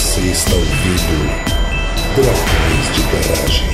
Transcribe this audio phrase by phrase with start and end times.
[0.00, 1.18] Você está ouvindo
[2.16, 3.68] Dragões de Garagem.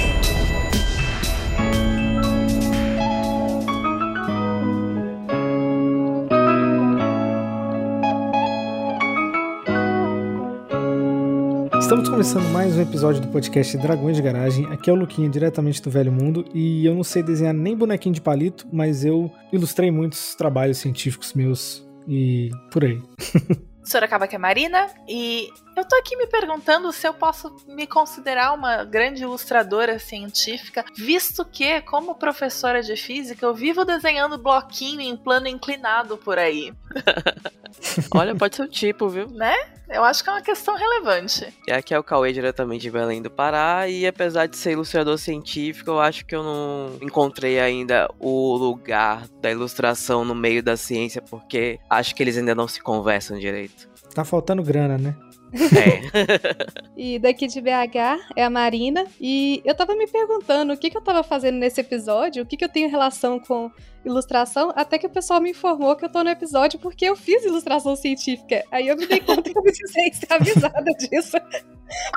[11.80, 14.66] Estamos começando mais um episódio do podcast Dragões de Garagem.
[14.72, 18.16] Aqui é o Luquinha, diretamente do Velho Mundo, e eu não sei desenhar nem bonequinho
[18.16, 23.00] de palito, mas eu ilustrei muitos trabalhos científicos meus e por aí.
[23.84, 28.54] Sorocaba que é Marina, e eu tô aqui me perguntando se eu posso me considerar
[28.54, 35.14] uma grande ilustradora científica, visto que, como professora de física, eu vivo desenhando bloquinho em
[35.14, 36.72] plano inclinado por aí.
[38.10, 39.28] Olha, pode ser o tipo, viu?
[39.28, 39.54] Né?
[39.88, 41.46] Eu acho que é uma questão relevante.
[41.68, 45.18] E aqui é o Cauê, diretamente de Belém do Pará, e apesar de ser ilustrador
[45.18, 50.76] científico, eu acho que eu não encontrei ainda o lugar da ilustração no meio da
[50.76, 53.88] ciência, porque acho que eles ainda não se conversam direito.
[54.14, 55.14] Tá faltando grana, né?
[55.52, 56.86] É.
[56.96, 59.06] E daqui de BH é a Marina.
[59.20, 62.56] E eu tava me perguntando o que, que eu tava fazendo nesse episódio, o que,
[62.56, 63.70] que eu tenho relação com
[64.02, 67.44] ilustração, até que o pessoal me informou que eu tô no episódio porque eu fiz
[67.44, 68.64] ilustração científica.
[68.70, 71.36] Aí eu me dei conta que eu precisei ser avisada disso.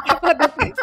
[0.06, 0.74] pra poder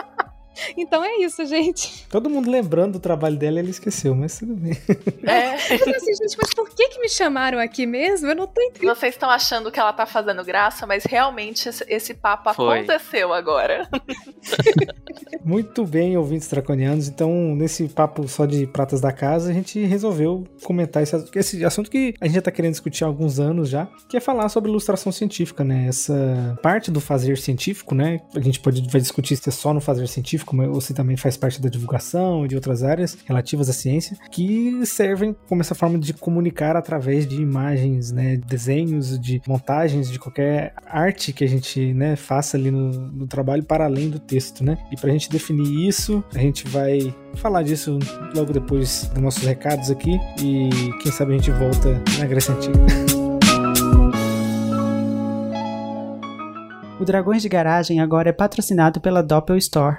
[0.76, 2.06] então é isso, gente.
[2.08, 4.76] Todo mundo lembrando do trabalho dela, ele esqueceu, mas tudo bem.
[5.22, 5.54] É.
[5.74, 8.28] Eu falei assim, gente, mas por que que me chamaram aqui mesmo?
[8.28, 8.94] Eu não tô entendendo.
[8.94, 12.80] Vocês estão achando que ela tá fazendo graça, mas realmente esse, esse papo Foi.
[12.80, 13.88] aconteceu agora.
[15.44, 17.08] Muito bem, ouvintes draconianos.
[17.08, 21.90] Então, nesse papo só de pratas da casa, a gente resolveu comentar esse, esse assunto
[21.90, 24.70] que a gente já tá querendo discutir há alguns anos já, que é falar sobre
[24.70, 25.86] ilustração científica, né?
[25.88, 28.20] Essa parte do fazer científico, né?
[28.34, 31.36] A gente pode vai discutir se é só no fazer científico, ou se também faz
[31.36, 35.98] parte da divulgação e de outras áreas relativas à ciência, que servem como essa forma
[35.98, 38.36] de comunicar através de imagens, né?
[38.36, 43.62] Desenhos, de montagens, de qualquer arte que a gente, né, faça ali no, no trabalho
[43.62, 44.78] para além do texto, né?
[44.90, 47.98] E pra gente definir isso, a gente vai falar disso
[48.34, 50.70] logo depois dos nossos recados aqui e
[51.02, 52.78] quem sabe a gente volta na Grécia Antiga.
[56.98, 59.98] O Dragões de Garagem agora é patrocinado pela Doppel Store,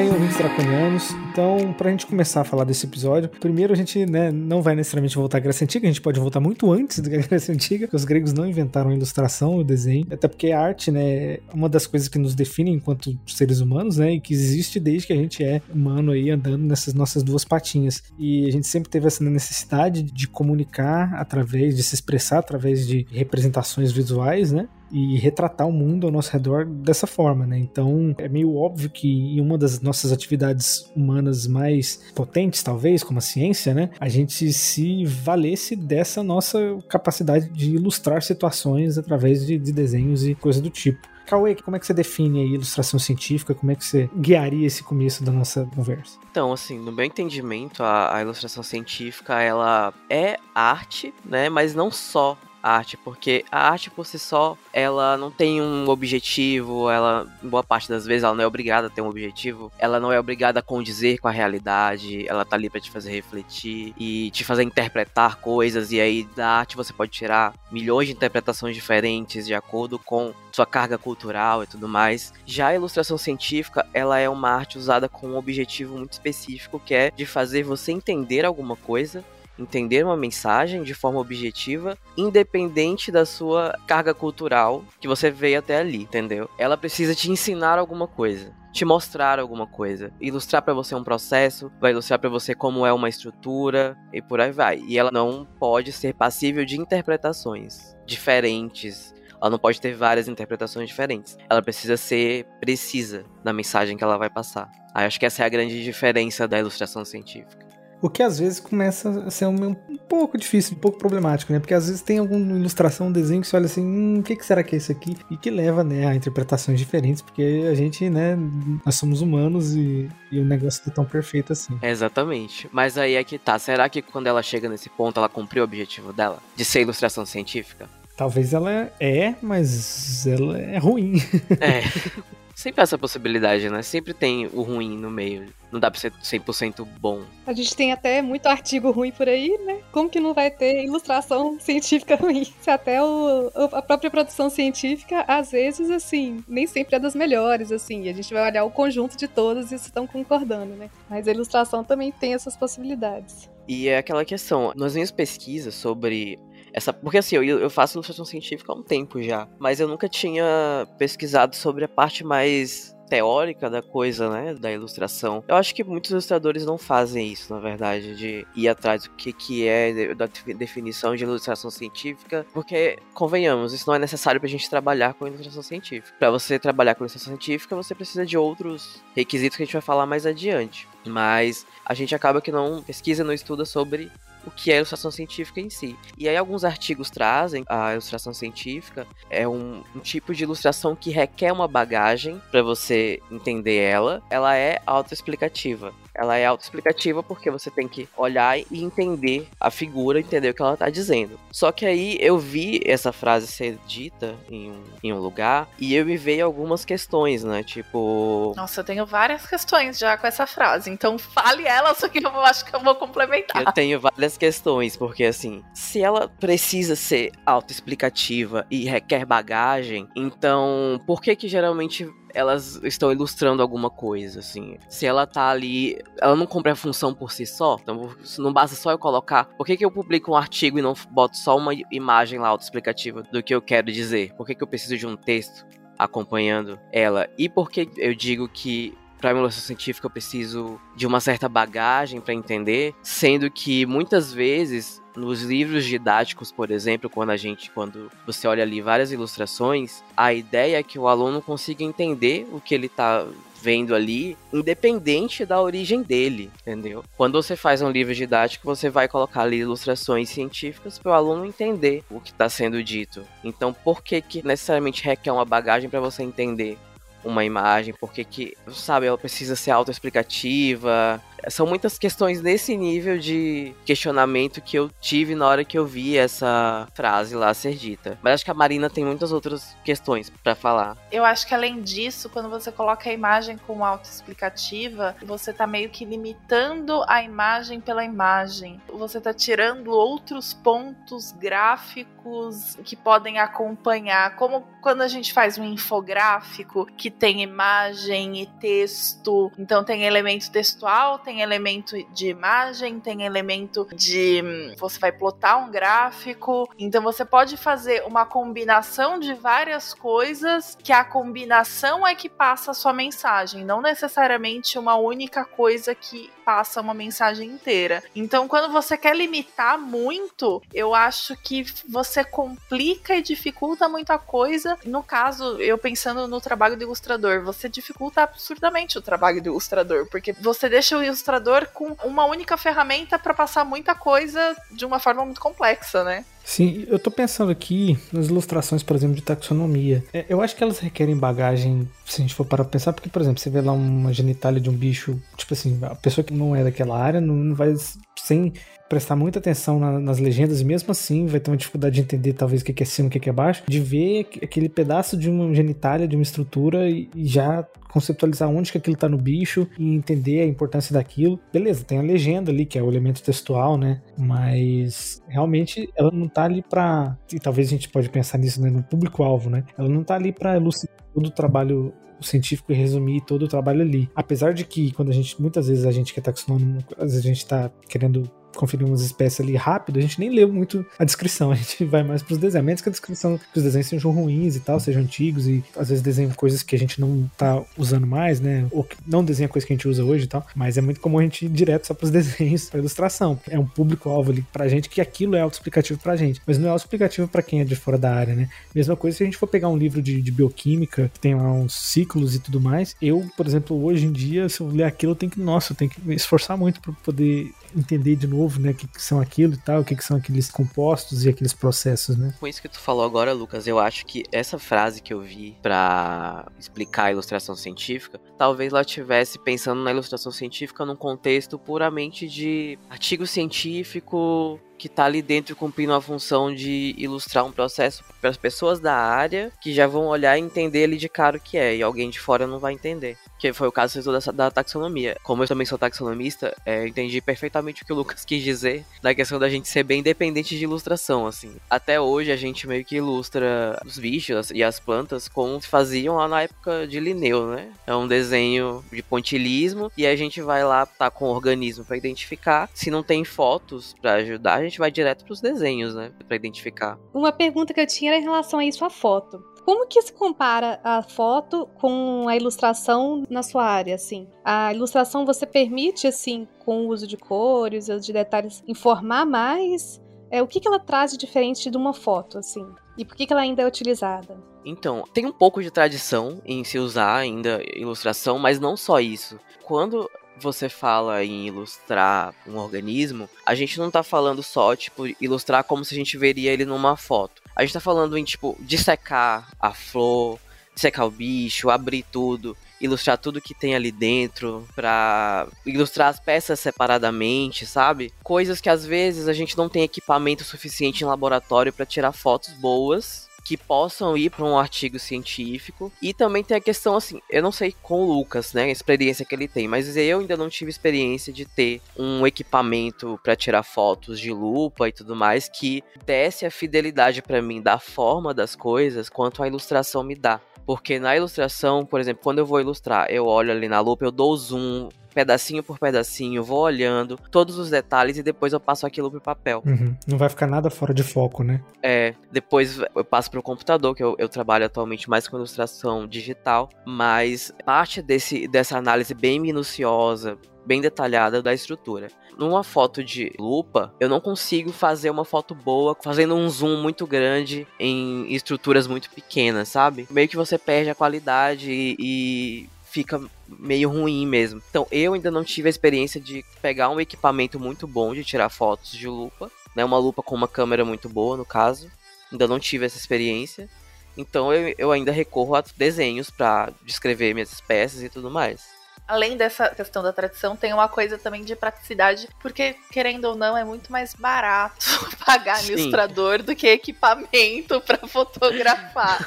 [0.00, 1.10] Muito ouvintes draconianos.
[1.30, 5.16] Então, pra gente começar a falar desse episódio, primeiro a gente né, não vai necessariamente
[5.16, 8.04] voltar à Grécia Antiga, a gente pode voltar muito antes da Grécia Antiga, porque os
[8.04, 11.86] gregos não inventaram a ilustração, o desenho, até porque a arte, né, é uma das
[11.86, 15.42] coisas que nos define enquanto seres humanos, né, e que existe desde que a gente
[15.42, 18.02] é humano aí andando nessas nossas duas patinhas.
[18.18, 23.06] E a gente sempre teve essa necessidade de comunicar através, de se expressar através de
[23.10, 27.58] representações visuais, né, e retratar o mundo ao nosso redor dessa forma, né?
[27.58, 33.18] Então é meio óbvio que em uma das nossas atividades humanas mais potentes, talvez, como
[33.18, 33.90] a ciência, né?
[33.98, 36.58] A gente se valesse dessa nossa
[36.88, 41.08] capacidade de ilustrar situações através de, de desenhos e coisa do tipo.
[41.26, 43.54] Cauê, como é que você define a ilustração científica?
[43.54, 46.18] Como é que você guiaria esse começo da nossa conversa?
[46.28, 51.48] Então, assim, no meu entendimento, a, a ilustração científica, ela é arte, né?
[51.48, 56.90] Mas não só arte, porque a arte por si só, ela não tem um objetivo,
[56.90, 60.12] ela, boa parte das vezes, ela não é obrigada a ter um objetivo, ela não
[60.12, 64.30] é obrigada a condizer com a realidade, ela tá ali pra te fazer refletir e
[64.30, 69.46] te fazer interpretar coisas, e aí da arte você pode tirar milhões de interpretações diferentes
[69.46, 72.32] de acordo com sua carga cultural e tudo mais.
[72.44, 76.94] Já a ilustração científica, ela é uma arte usada com um objetivo muito específico, que
[76.94, 79.24] é de fazer você entender alguma coisa
[79.62, 85.78] entender uma mensagem de forma objetiva, independente da sua carga cultural que você veio até
[85.78, 86.48] ali, entendeu?
[86.58, 91.70] Ela precisa te ensinar alguma coisa te mostrar alguma coisa, ilustrar para você um processo,
[91.80, 94.78] vai ilustrar para você como é uma estrutura e por aí vai.
[94.86, 99.12] E ela não pode ser passível de interpretações diferentes.
[99.40, 101.36] Ela não pode ter várias interpretações diferentes.
[101.48, 104.70] Ela precisa ser precisa na mensagem que ela vai passar.
[104.94, 107.69] Aí acho que essa é a grande diferença da ilustração científica.
[108.02, 111.58] O que às vezes começa a ser um, um pouco difícil, um pouco problemático, né?
[111.58, 114.36] Porque às vezes tem alguma ilustração, um desenho que você olha assim, hum, o que,
[114.36, 115.16] que será que é isso aqui?
[115.30, 118.36] E que leva, né, a interpretações diferentes, porque a gente, né,
[118.84, 121.78] nós somos humanos e, e o negócio não é tão perfeito assim.
[121.82, 122.68] Exatamente.
[122.72, 123.58] Mas aí é que tá.
[123.58, 126.38] Será que quando ela chega nesse ponto, ela cumpriu o objetivo dela?
[126.56, 127.88] De ser ilustração científica?
[128.16, 128.70] Talvez ela
[129.00, 131.14] é, mas ela é ruim.
[131.60, 131.82] É.
[132.60, 133.80] Sempre essa possibilidade, né?
[133.80, 135.46] Sempre tem o ruim no meio.
[135.72, 137.22] Não dá pra ser 100% bom.
[137.46, 139.80] A gente tem até muito artigo ruim por aí, né?
[139.90, 142.44] Como que não vai ter ilustração científica ruim?
[142.60, 147.72] Se até o, a própria produção científica, às vezes, assim, nem sempre é das melhores,
[147.72, 148.10] assim.
[148.10, 150.90] A gente vai olhar o conjunto de todas e estão concordando, né?
[151.08, 153.48] Mas a ilustração também tem essas possibilidades.
[153.66, 156.38] E é aquela questão, nas minhas pesquisas sobre
[156.72, 160.08] essa, porque assim, eu, eu faço ilustração científica há um tempo já, mas eu nunca
[160.08, 165.42] tinha pesquisado sobre a parte mais teórica da coisa, né, da ilustração.
[165.48, 169.32] Eu acho que muitos ilustradores não fazem isso, na verdade, de ir atrás do que,
[169.32, 174.70] que é da definição de ilustração científica, porque, convenhamos, isso não é necessário pra gente
[174.70, 176.14] trabalhar com ilustração científica.
[176.18, 179.82] Para você trabalhar com ilustração científica, você precisa de outros requisitos que a gente vai
[179.82, 180.88] falar mais adiante.
[181.04, 184.10] Mas a gente acaba que não pesquisa, não estuda sobre
[184.46, 185.96] o que é a ilustração científica em si.
[186.16, 191.10] E aí alguns artigos trazem a ilustração científica é um, um tipo de ilustração que
[191.10, 194.22] requer uma bagagem para você entender ela.
[194.30, 195.92] Ela é autoexplicativa.
[196.14, 200.62] Ela é autoexplicativa porque você tem que olhar e entender a figura, entender o que
[200.62, 201.38] ela tá dizendo.
[201.50, 205.94] Só que aí eu vi essa frase ser dita em um, em um lugar e
[205.94, 207.62] eu me veio algumas questões, né?
[207.62, 208.52] Tipo.
[208.56, 210.90] Nossa, eu tenho várias questões já com essa frase.
[210.90, 213.62] Então fale ela, só que eu acho que eu vou complementar.
[213.62, 221.00] Eu tenho várias questões, porque assim, se ela precisa ser autoexplicativa e requer bagagem, então
[221.06, 224.78] por que que geralmente elas estão ilustrando alguma coisa, assim.
[224.88, 228.76] Se ela tá ali, ela não cumpre a função por si só, então não basta
[228.76, 229.44] só eu colocar.
[229.56, 233.22] Por que, que eu publico um artigo e não boto só uma imagem lá autoexplicativa
[233.22, 234.34] do que eu quero dizer?
[234.34, 235.66] Por que, que eu preciso de um texto
[235.98, 237.28] acompanhando ela?
[237.36, 241.48] E por que eu digo que para a ilustração científica eu preciso de uma certa
[241.48, 247.70] bagagem para entender, sendo que muitas vezes nos livros didáticos, por exemplo, quando a gente,
[247.70, 252.60] quando você olha ali várias ilustrações, a ideia é que o aluno consiga entender o
[252.60, 253.26] que ele está
[253.60, 257.04] vendo ali, independente da origem dele, entendeu?
[257.16, 261.44] Quando você faz um livro didático, você vai colocar ali ilustrações científicas para o aluno
[261.44, 263.22] entender o que está sendo dito.
[263.44, 266.78] Então, por que que necessariamente requer uma bagagem para você entender
[267.24, 271.20] uma imagem, porque que, sabe, ela precisa ser autoexplicativa.
[271.48, 276.16] São muitas questões nesse nível de questionamento que eu tive na hora que eu vi
[276.16, 278.18] essa frase lá ser dita.
[278.22, 280.96] Mas acho que a Marina tem muitas outras questões para falar.
[281.10, 285.90] Eu acho que além disso, quando você coloca a imagem como autoexplicativa, você tá meio
[285.90, 288.80] que limitando a imagem pela imagem.
[288.88, 295.64] Você tá tirando outros pontos gráficos que podem acompanhar, como quando a gente faz um
[295.64, 303.22] infográfico que tem imagem e texto, então tem elemento textual, tem elemento de imagem, tem
[303.22, 304.42] elemento de
[304.76, 310.92] você vai plotar um gráfico, então você pode fazer uma combinação de várias coisas que
[310.92, 316.80] a combinação é que passa a sua mensagem, não necessariamente uma única coisa que passa
[316.80, 318.02] uma mensagem inteira.
[318.12, 324.76] Então, quando você quer limitar muito, eu acho que você complica e dificulta muita coisa.
[324.84, 330.08] No caso, eu pensando no trabalho do ilustrador, você dificulta absurdamente o trabalho do ilustrador,
[330.10, 334.98] porque você deixa o ilustrador com uma única ferramenta para passar muita coisa de uma
[334.98, 336.24] forma muito complexa, né?
[336.44, 340.02] Sim, eu tô pensando aqui nas ilustrações, por exemplo, de taxonomia.
[340.12, 343.08] É, eu acho que elas requerem bagagem, se a gente for parar pra pensar, porque,
[343.08, 346.34] por exemplo, você vê lá uma genitália de um bicho, tipo assim, a pessoa que
[346.34, 347.74] não é daquela área não, não vai
[348.18, 348.52] sem
[348.90, 352.32] prestar muita atenção na, nas legendas e mesmo assim vai ter uma dificuldade de entender
[352.32, 355.54] talvez o que é cima o que é baixo, de ver aquele pedaço de uma
[355.54, 359.94] genitália, de uma estrutura e, e já conceptualizar onde que aquilo tá no bicho e
[359.94, 361.38] entender a importância daquilo.
[361.52, 364.00] Beleza, tem a legenda ali, que é o elemento textual, né?
[364.18, 367.16] Mas realmente ela não tá ali pra.
[367.32, 369.64] E talvez a gente pode pensar nisso né, no público-alvo, né?
[369.78, 373.82] Ela não tá ali pra elucidar todo o trabalho científico e resumir todo o trabalho
[373.82, 374.10] ali.
[374.14, 377.24] Apesar de que quando a gente muitas vezes a gente que é taxonômico, às vezes
[377.24, 381.04] a gente tá querendo conferir umas espécies ali rápido, a gente nem leu muito a
[381.04, 382.64] descrição, a gente vai mais pros desenhos.
[382.64, 385.88] Menos que a descrição que os desenhos sejam ruins e tal, sejam antigos e às
[385.88, 388.66] vezes desenham coisas que a gente não tá usando mais, né?
[388.70, 390.46] Ou não desenha coisa que a gente usa hoje e tal.
[390.54, 393.38] Mas é muito comum a gente ir direto só pros desenhos, pra ilustração.
[393.48, 396.40] É um público-alvo ali pra gente que aquilo é autoexplicativo pra gente.
[396.46, 398.48] Mas não é autoexplicativo pra quem é de fora da área, né?
[398.74, 401.52] Mesma coisa se a gente for pegar um livro de, de bioquímica, que tem lá
[401.52, 402.94] uns ciclos e tudo mais.
[403.00, 405.76] Eu, por exemplo, hoje em dia, se eu ler aquilo, eu tenho que, nossa, eu
[405.76, 409.20] tenho que me esforçar muito para poder entender de novo, né, o que, que são
[409.20, 412.34] aquilo e tal, o que, que são aqueles compostos e aqueles processos, né?
[412.38, 415.56] Com isso que tu falou agora, Lucas, eu acho que essa frase que eu vi
[415.62, 422.28] para explicar a ilustração científica, talvez ela estivesse pensando na ilustração científica num contexto puramente
[422.28, 428.30] de artigo científico que tá ali dentro cumprindo a função de ilustrar um processo para
[428.30, 431.58] as pessoas da área que já vão olhar e entender ali de cara o que
[431.58, 433.18] é, e alguém de fora não vai entender.
[433.40, 435.16] Que foi o caso da, da taxonomia.
[435.22, 439.14] Como eu também sou taxonomista, é, entendi perfeitamente o que o Lucas quis dizer na
[439.14, 441.56] questão da gente ser bem independente de ilustração, assim.
[441.68, 446.28] Até hoje a gente meio que ilustra os bichos e as plantas como faziam lá
[446.28, 447.72] na época de Linneu, né?
[447.86, 451.96] É um desenho de pontilismo e a gente vai lá tá com o organismo para
[451.96, 452.68] identificar.
[452.74, 456.36] Se não tem fotos para ajudar, a gente vai direto para os desenhos, né, para
[456.36, 456.98] identificar.
[457.14, 459.42] Uma pergunta que eu tinha era em relação a isso a foto.
[459.64, 464.26] Como que se compara a foto com a ilustração na sua área, assim?
[464.44, 470.00] A ilustração você permite, assim, com o uso de cores, de detalhes, informar mais?
[470.30, 472.66] É, o que, que ela traz de diferente de uma foto, assim?
[472.96, 474.38] E por que, que ela ainda é utilizada?
[474.64, 479.38] Então, tem um pouco de tradição em se usar ainda ilustração, mas não só isso.
[479.64, 480.08] Quando
[480.40, 485.84] você fala em ilustrar um organismo, a gente não tá falando só, tipo, ilustrar como
[485.84, 487.42] se a gente veria ele numa foto.
[487.54, 490.38] A gente tá falando em, tipo, dissecar a flor,
[490.74, 496.58] dissecar o bicho, abrir tudo, ilustrar tudo que tem ali dentro, pra ilustrar as peças
[496.58, 498.12] separadamente, sabe?
[498.22, 502.54] Coisas que às vezes a gente não tem equipamento suficiente em laboratório para tirar fotos
[502.54, 505.92] boas que possam ir para um artigo científico.
[506.00, 509.24] E também tem a questão assim, eu não sei com o Lucas, né, a experiência
[509.24, 513.62] que ele tem, mas eu ainda não tive experiência de ter um equipamento para tirar
[513.62, 518.54] fotos de lupa e tudo mais que desse a fidelidade para mim da forma das
[518.54, 520.40] coisas quanto a ilustração me dá.
[520.66, 524.12] Porque na ilustração, por exemplo, quando eu vou ilustrar, eu olho ali na lupa, eu
[524.12, 529.10] dou zoom, pedacinho por pedacinho, vou olhando todos os detalhes e depois eu passo aquilo
[529.10, 529.62] pro papel.
[529.66, 529.94] Uhum.
[530.06, 531.62] Não vai ficar nada fora de foco, né?
[531.82, 536.68] É, depois eu passo pro computador, que eu, eu trabalho atualmente mais com ilustração digital,
[536.86, 542.08] mas parte desse, dessa análise bem minuciosa, bem detalhada da estrutura.
[542.38, 547.06] Numa foto de lupa, eu não consigo fazer uma foto boa fazendo um zoom muito
[547.06, 550.06] grande em estruturas muito pequenas, sabe?
[550.10, 553.20] Meio que você perde a qualidade e, e fica
[553.58, 554.62] meio ruim mesmo.
[554.70, 558.48] Então eu ainda não tive a experiência de pegar um equipamento muito bom de tirar
[558.48, 559.84] fotos de lupa, né?
[559.84, 561.90] Uma lupa com uma câmera muito boa, no caso.
[562.30, 563.68] Ainda não tive essa experiência.
[564.16, 568.79] Então eu, eu ainda recorro a desenhos para descrever minhas espécies e tudo mais
[569.10, 573.56] além dessa questão da tradição, tem uma coisa também de praticidade, porque, querendo ou não,
[573.56, 574.86] é muito mais barato
[575.26, 575.72] pagar Sim.
[575.72, 579.18] ilustrador do que equipamento para fotografar.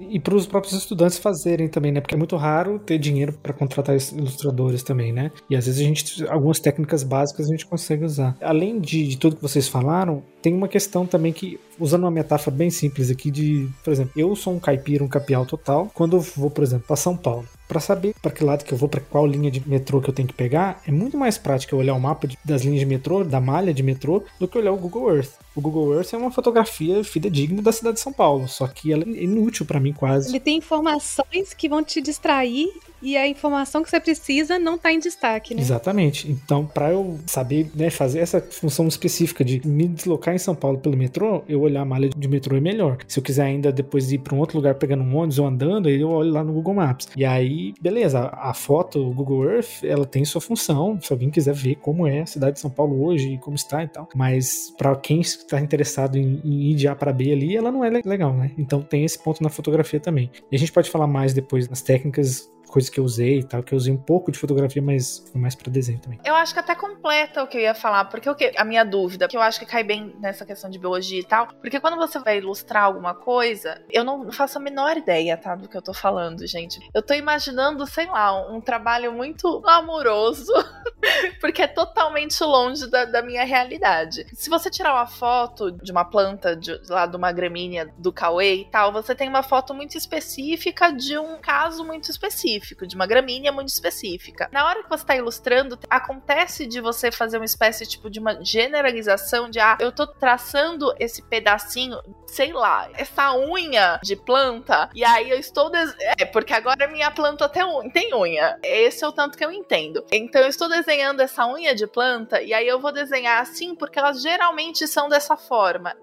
[0.00, 2.00] e para os próprios estudantes fazerem também, né?
[2.00, 5.30] Porque é muito raro ter dinheiro para contratar ilustradores também, né?
[5.48, 8.34] E às vezes a gente, algumas técnicas básicas a gente consegue usar.
[8.40, 12.56] Além de, de tudo que vocês falaram, tem uma questão também que, usando uma metáfora
[12.56, 16.20] bem simples aqui, de, por exemplo, eu sou um caipira, um capial total, quando eu
[16.20, 19.00] vou, por exemplo, para São Paulo para saber para que lado que eu vou, para
[19.00, 21.94] qual linha de metrô que eu tenho que pegar, é muito mais prático eu olhar
[21.94, 24.76] o mapa de, das linhas de metrô, da malha de metrô, do que olhar o
[24.76, 25.30] Google Earth.
[25.54, 29.04] O Google Earth é uma fotografia fidedigna da cidade de São Paulo, só que ela
[29.04, 30.30] é inútil para mim quase.
[30.30, 32.68] Ele tem informações que vão te distrair
[33.02, 35.60] e a informação que você precisa não está em destaque, né?
[35.60, 36.30] Exatamente.
[36.30, 40.78] Então, para eu saber né, fazer essa função específica de me deslocar em São Paulo
[40.78, 42.98] pelo metrô, eu olhar a malha de metrô é melhor.
[43.08, 45.88] Se eu quiser ainda depois ir para um outro lugar pegando um ônibus ou andando,
[45.88, 47.08] aí eu olho lá no Google Maps.
[47.16, 50.98] E aí, beleza, a foto, o Google Earth, ela tem sua função.
[51.02, 53.82] Se alguém quiser ver como é a cidade de São Paulo hoje e como está
[53.82, 54.08] e tal.
[54.14, 57.84] Mas para quem está interessado em, em, ir de A para B ali, ela não
[57.84, 58.52] é legal, né?
[58.58, 60.30] Então tem esse ponto na fotografia também.
[60.50, 63.62] E a gente pode falar mais depois nas técnicas coisas que eu usei e tal,
[63.62, 66.18] que eu usei um pouco de fotografia, mas mais para desenho também.
[66.24, 68.82] Eu acho que até completa o que eu ia falar, porque o que a minha
[68.82, 71.96] dúvida, que eu acho que cai bem nessa questão de biologia e tal, porque quando
[71.96, 75.82] você vai ilustrar alguma coisa, eu não faço a menor ideia, tá, do que eu
[75.82, 76.80] tô falando, gente.
[76.94, 80.52] Eu tô imaginando, sei lá, um trabalho muito amoroso,
[81.40, 84.26] porque é totalmente longe da, da, minha realidade.
[84.32, 88.54] Se você tirar uma foto de uma planta, de, lá de uma gramínea do Cauê
[88.54, 92.94] e tal, você tem uma foto muito específica de um caso muito específico específico, de
[92.94, 94.48] uma gramínea muito específica.
[94.52, 98.42] Na hora que você está ilustrando, acontece de você fazer uma espécie tipo de uma
[98.44, 105.04] generalização de ah, eu tô traçando esse pedacinho, sei lá, essa unha de planta, e
[105.04, 105.94] aí eu estou des...
[106.18, 108.58] é porque agora minha planta tem unha, tem unha.
[108.62, 110.04] Esse é o tanto que eu entendo.
[110.10, 113.98] Então eu estou desenhando essa unha de planta e aí eu vou desenhar assim porque
[113.98, 115.94] elas geralmente são dessa forma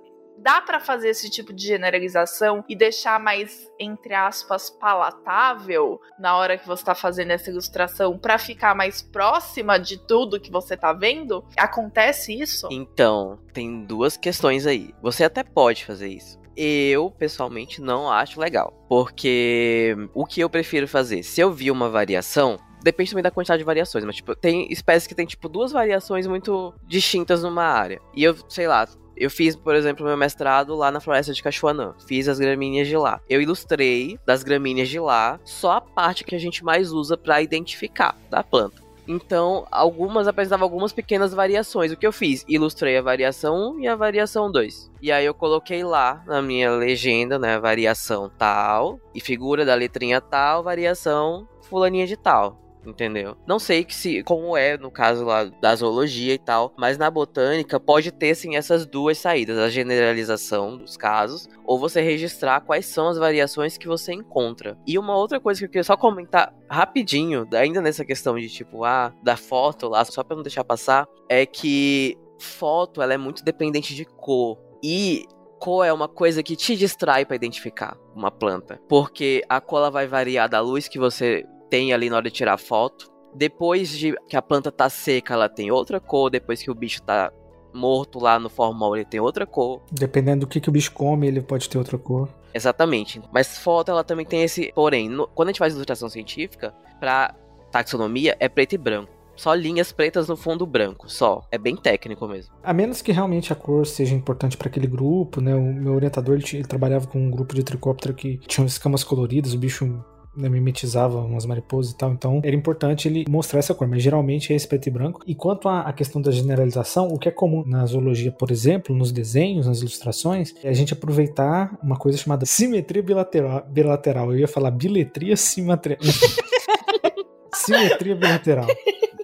[0.42, 6.58] dá para fazer esse tipo de generalização e deixar mais, entre aspas, palatável na hora
[6.58, 10.94] que você está fazendo essa ilustração para ficar mais próxima de tudo que você está
[10.94, 11.44] vendo?
[11.58, 12.68] Acontece isso?
[12.72, 14.94] Então, tem duas questões aí.
[15.02, 16.40] Você até pode fazer isso.
[16.56, 18.74] Eu, pessoalmente, não acho legal.
[18.90, 21.24] Porque o que eu prefiro fazer?
[21.24, 25.06] Se eu vi uma variação, Depende também da quantidade de variações, mas, tipo, tem espécies
[25.06, 28.00] que tem, tipo, duas variações muito distintas numa área.
[28.16, 28.88] E eu, sei lá,
[29.20, 31.94] eu fiz, por exemplo, meu mestrado lá na floresta de Cachoanã.
[32.08, 33.20] Fiz as gramíneas de lá.
[33.30, 37.42] Eu ilustrei das gramíneas de lá só a parte que a gente mais usa para
[37.42, 38.82] identificar da planta.
[39.06, 41.92] Então, algumas apresentavam algumas pequenas variações.
[41.92, 42.46] O que eu fiz?
[42.48, 44.92] Ilustrei a variação 1 e a variação 2.
[45.02, 50.22] E aí eu coloquei lá na minha legenda, né, variação tal e figura da letrinha
[50.22, 53.36] tal, variação fulaninha de tal entendeu?
[53.48, 57.10] Não sei que se como é no caso lá da zoologia e tal, mas na
[57.10, 62.86] botânica pode ter sim essas duas saídas, a generalização dos casos ou você registrar quais
[62.86, 64.78] são as variações que você encontra.
[64.88, 68.84] E uma outra coisa que eu queria só comentar rapidinho, ainda nessa questão de tipo,
[68.84, 73.44] ah, da foto lá, só para não deixar passar, é que foto ela é muito
[73.44, 74.58] dependente de cor.
[74.82, 75.26] E
[75.60, 79.92] cor é uma coisa que te distrai para identificar uma planta, porque a cor ela
[79.92, 83.10] vai variar da luz que você tem ali na hora de tirar foto.
[83.34, 86.30] Depois de que a planta tá seca, ela tem outra cor.
[86.30, 87.32] Depois que o bicho tá
[87.74, 89.82] morto lá no formal, ele tem outra cor.
[89.92, 92.30] Dependendo do que, que o bicho come, ele pode ter outra cor.
[92.54, 93.22] Exatamente.
[93.32, 94.72] Mas foto, ela também tem esse.
[94.74, 95.28] Porém, no...
[95.28, 97.36] quando a gente faz ilustração científica, pra
[97.72, 99.20] taxonomia, é preto e branco.
[99.36, 101.48] Só linhas pretas no fundo branco, só.
[101.50, 102.54] É bem técnico mesmo.
[102.62, 105.56] A menos que realmente a cor seja importante para aquele grupo, né?
[105.56, 109.54] O meu orientador ele, ele, trabalhava com um grupo de tricóptero que tinha escamas coloridas,
[109.54, 110.04] o bicho
[110.40, 114.54] né, mimetizava umas mariposas e tal, então era importante ele mostrar essa cor, mas geralmente
[114.54, 115.22] é esse preto e branco.
[115.28, 119.12] E quanto à questão da generalização, o que é comum na zoologia, por exemplo, nos
[119.12, 123.66] desenhos, nas ilustrações, é a gente aproveitar uma coisa chamada simetria bilateral.
[123.70, 124.32] bilateral.
[124.32, 125.98] Eu ia falar biletria simetria.
[127.54, 128.68] simetria bilateral.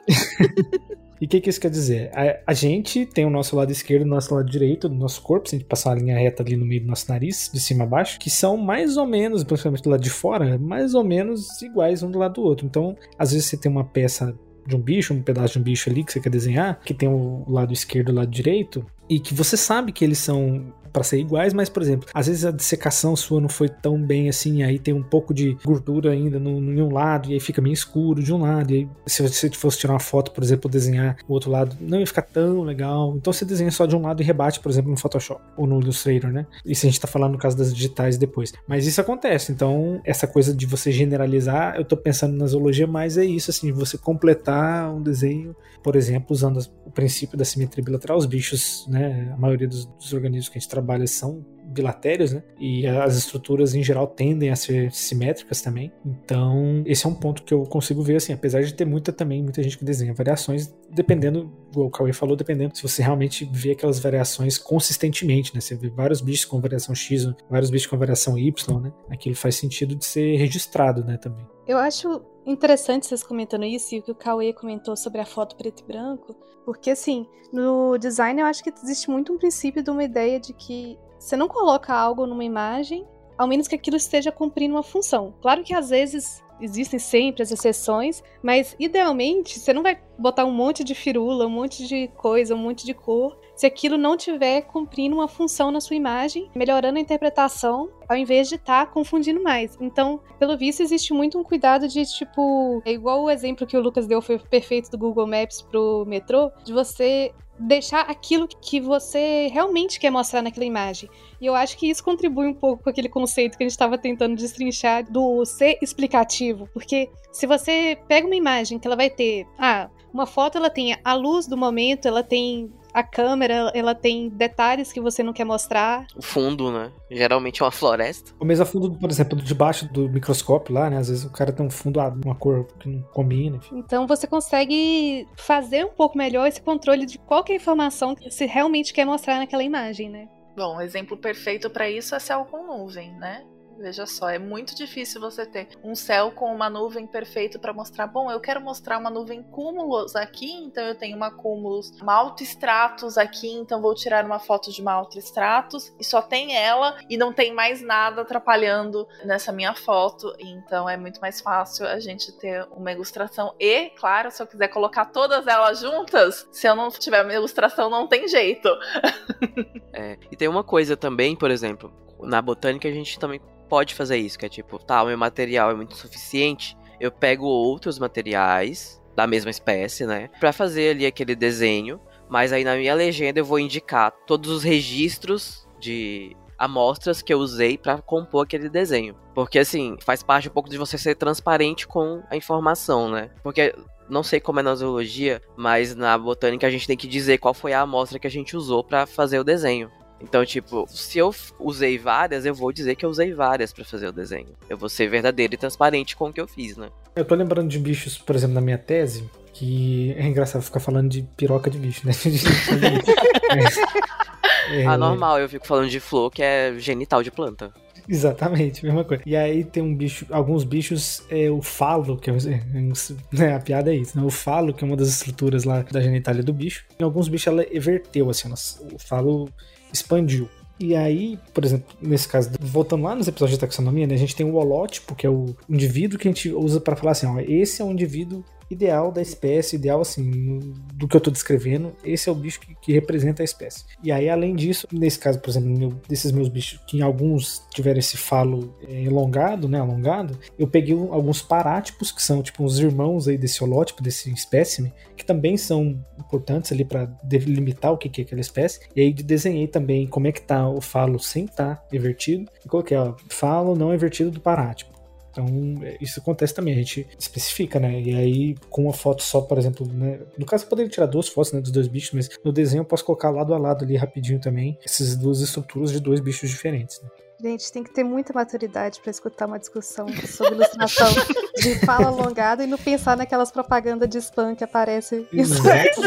[1.20, 2.12] E o que, que, isso quer dizer?
[2.14, 5.50] A, a, gente tem o nosso lado esquerdo o nosso lado direito do nosso corpo,
[5.50, 7.84] se a gente passar a linha reta ali no meio do nosso nariz, de cima
[7.84, 11.62] a baixo, que são mais ou menos, principalmente do lado de fora, mais ou menos
[11.62, 12.66] iguais um do lado do outro.
[12.66, 15.90] Então, às vezes você tem uma peça de um bicho, um pedaço de um bicho
[15.90, 19.20] ali que você quer desenhar, que tem o lado esquerdo e o lado direito, e
[19.20, 22.52] que você sabe que eles são para ser iguais, mas, por exemplo, às vezes a
[22.52, 26.52] dissecação sua não foi tão bem assim, aí tem um pouco de gordura ainda no,
[26.52, 29.50] em um lado, e aí fica meio escuro de um lado, e aí se você
[29.52, 33.14] fosse tirar uma foto, por exemplo, desenhar o outro lado, não ia ficar tão legal.
[33.18, 35.82] Então você desenha só de um lado e rebate, por exemplo, no Photoshop ou no
[35.82, 36.46] Illustrator, né?
[36.66, 38.54] Isso a gente tá falando no caso das digitais depois.
[38.66, 43.18] Mas isso acontece, então essa coisa de você generalizar, eu tô pensando na zoologia, mas
[43.18, 45.54] é isso, assim, você completar um desenho,
[45.86, 50.14] por exemplo, usando o princípio da simetria bilateral, os bichos, né, a maioria dos, dos
[50.14, 52.44] organismos que a gente trabalha são bilatérios, né?
[52.60, 55.92] E as estruturas em geral tendem a ser simétricas também.
[56.06, 59.42] Então, esse é um ponto que eu consigo ver assim, apesar de ter muita também,
[59.42, 64.00] muita gente que desenha variações, dependendo, o Cauê falou, dependendo se você realmente vê aquelas
[64.00, 65.62] variações consistentemente, né?
[65.62, 68.92] Você vê vários bichos com variação X, vários bichos com variação Y, né?
[69.10, 71.46] Aquilo faz sentido de ser registrado, né, também.
[71.68, 75.56] Eu acho interessante vocês comentando isso e o que o Cauê comentou sobre a foto
[75.56, 79.90] preto e branco, porque assim, no design eu acho que existe muito um princípio de
[79.90, 83.04] uma ideia de que você não coloca algo numa imagem,
[83.36, 85.34] ao menos que aquilo esteja cumprindo uma função.
[85.42, 90.52] Claro que às vezes existem sempre as exceções, mas idealmente você não vai botar um
[90.52, 94.62] monte de firula, um monte de coisa, um monte de cor, se aquilo não estiver
[94.62, 99.42] cumprindo uma função na sua imagem, melhorando a interpretação, ao invés de estar tá confundindo
[99.42, 99.76] mais.
[99.82, 103.82] Então, pelo visto, existe muito um cuidado de tipo, é igual o exemplo que o
[103.82, 109.48] Lucas deu foi perfeito do Google Maps pro metrô, de você deixar aquilo que você
[109.48, 111.10] realmente quer mostrar naquela imagem.
[111.40, 113.98] E eu acho que isso contribui um pouco com aquele conceito que a gente estava
[113.98, 119.46] tentando destrinchar do ser explicativo, porque se você pega uma imagem que ela vai ter,
[119.58, 124.30] ah, uma foto ela tem a luz do momento, ela tem a câmera, ela tem
[124.30, 126.08] detalhes que você não quer mostrar.
[126.16, 126.94] O fundo, né?
[127.12, 128.32] Geralmente é uma floresta.
[128.40, 130.98] O mesmo fundo, por exemplo, debaixo do microscópio lá, né?
[130.98, 133.58] Às vezes o cara tem um fundo, ah, uma cor que não combina.
[133.58, 133.80] Enfim.
[133.80, 138.94] Então você consegue fazer um pouco melhor esse controle de qualquer informação que você realmente
[138.94, 140.30] quer mostrar naquela imagem, né?
[140.56, 143.44] Bom, um exemplo perfeito para isso é céu com nuvem, né?
[143.78, 148.08] Veja só, é muito difícil você ter um céu com uma nuvem perfeita para mostrar.
[148.08, 153.18] Bom, eu quero mostrar uma nuvem cúmulos aqui, então eu tenho uma cúmulos, uma autoestratos
[153.18, 157.34] aqui, então vou tirar uma foto de uma autoestratos e só tem ela e não
[157.34, 160.34] tem mais nada atrapalhando nessa minha foto.
[160.40, 164.70] Então é muito mais fácil a gente ter uma ilustração e, claro, se eu quiser
[164.70, 168.70] colocar todas elas juntas, se eu não tiver uma ilustração, não tem jeito.
[169.98, 174.18] É, e tem uma coisa também, por exemplo, na botânica a gente também pode fazer
[174.18, 179.02] isso, que é tipo, tá, o meu material é muito suficiente, eu pego outros materiais
[179.16, 182.00] da mesma espécie, né, para fazer ali aquele desenho,
[182.30, 187.40] mas aí na minha legenda eu vou indicar todos os registros de amostras que eu
[187.40, 189.16] usei para compor aquele desenho.
[189.34, 193.30] Porque assim, faz parte um pouco de você ser transparente com a informação, né?
[193.44, 193.76] Porque
[194.10, 197.54] não sei como é na zoologia, mas na botânica a gente tem que dizer qual
[197.54, 199.92] foi a amostra que a gente usou para fazer o desenho.
[200.22, 204.08] Então, tipo, se eu usei várias, eu vou dizer que eu usei várias para fazer
[204.08, 204.48] o desenho.
[204.70, 206.90] Eu vou ser verdadeiro e transparente com o que eu fiz, né?
[207.16, 211.10] Eu tô lembrando de bichos, por exemplo, na minha tese, que é engraçado ficar falando
[211.10, 212.14] de piroca de bicho, né?
[214.72, 217.74] é, ah, normal, eu fico falando de flor, que é genital de planta.
[218.08, 219.24] Exatamente, mesma coisa.
[219.26, 222.34] E aí tem um bicho, alguns bichos, é o falo, que é,
[223.32, 224.26] né, a piada é isso, né?
[224.26, 226.86] O falo, que é uma das estruturas lá da genitália do bicho.
[227.00, 229.50] Em alguns bichos ela everteu, assim, o falo
[229.96, 230.50] expandiu.
[230.80, 234.36] E aí, por exemplo, nesse caso, voltando lá nos episódios de taxonomia, né, a gente
[234.36, 237.40] tem o holótipo, que é o indivíduo que a gente usa para falar assim, ó,
[237.40, 240.60] esse é um indivíduo ideal da espécie, ideal assim,
[240.94, 243.86] do que eu tô descrevendo, esse é o bicho que, que representa a espécie.
[244.04, 248.00] E aí, além disso, nesse caso, por exemplo, meu, desses meus bichos, que alguns tiveram
[248.00, 253.28] esse falo é, elongado, né, alongado, eu peguei alguns parátipos, que são tipo os irmãos
[253.28, 258.22] aí desse holótipo, desse espécime, que também são importantes ali para delimitar o que, que
[258.22, 258.80] é aquela espécie.
[258.96, 262.68] E aí desenhei também como é que tá o falo sem estar tá invertido, e
[262.68, 264.95] coloquei, ó, falo não invertido do parátipo.
[265.36, 268.00] Então, é, isso acontece também, a gente especifica, né?
[268.00, 270.20] E aí, com uma foto só, por exemplo, né?
[270.38, 272.86] No caso, eu poderia tirar duas fotos né, dos dois bichos, mas no desenho eu
[272.86, 277.02] posso colocar lado a lado ali rapidinho também essas duas estruturas de dois bichos diferentes.
[277.02, 277.10] Né?
[277.42, 281.08] Gente, tem que ter muita maturidade para escutar uma discussão sobre ilustração
[281.62, 285.28] de fala alongada e não pensar naquelas propagandas de spam que aparece.
[285.34, 286.00] Exatamente.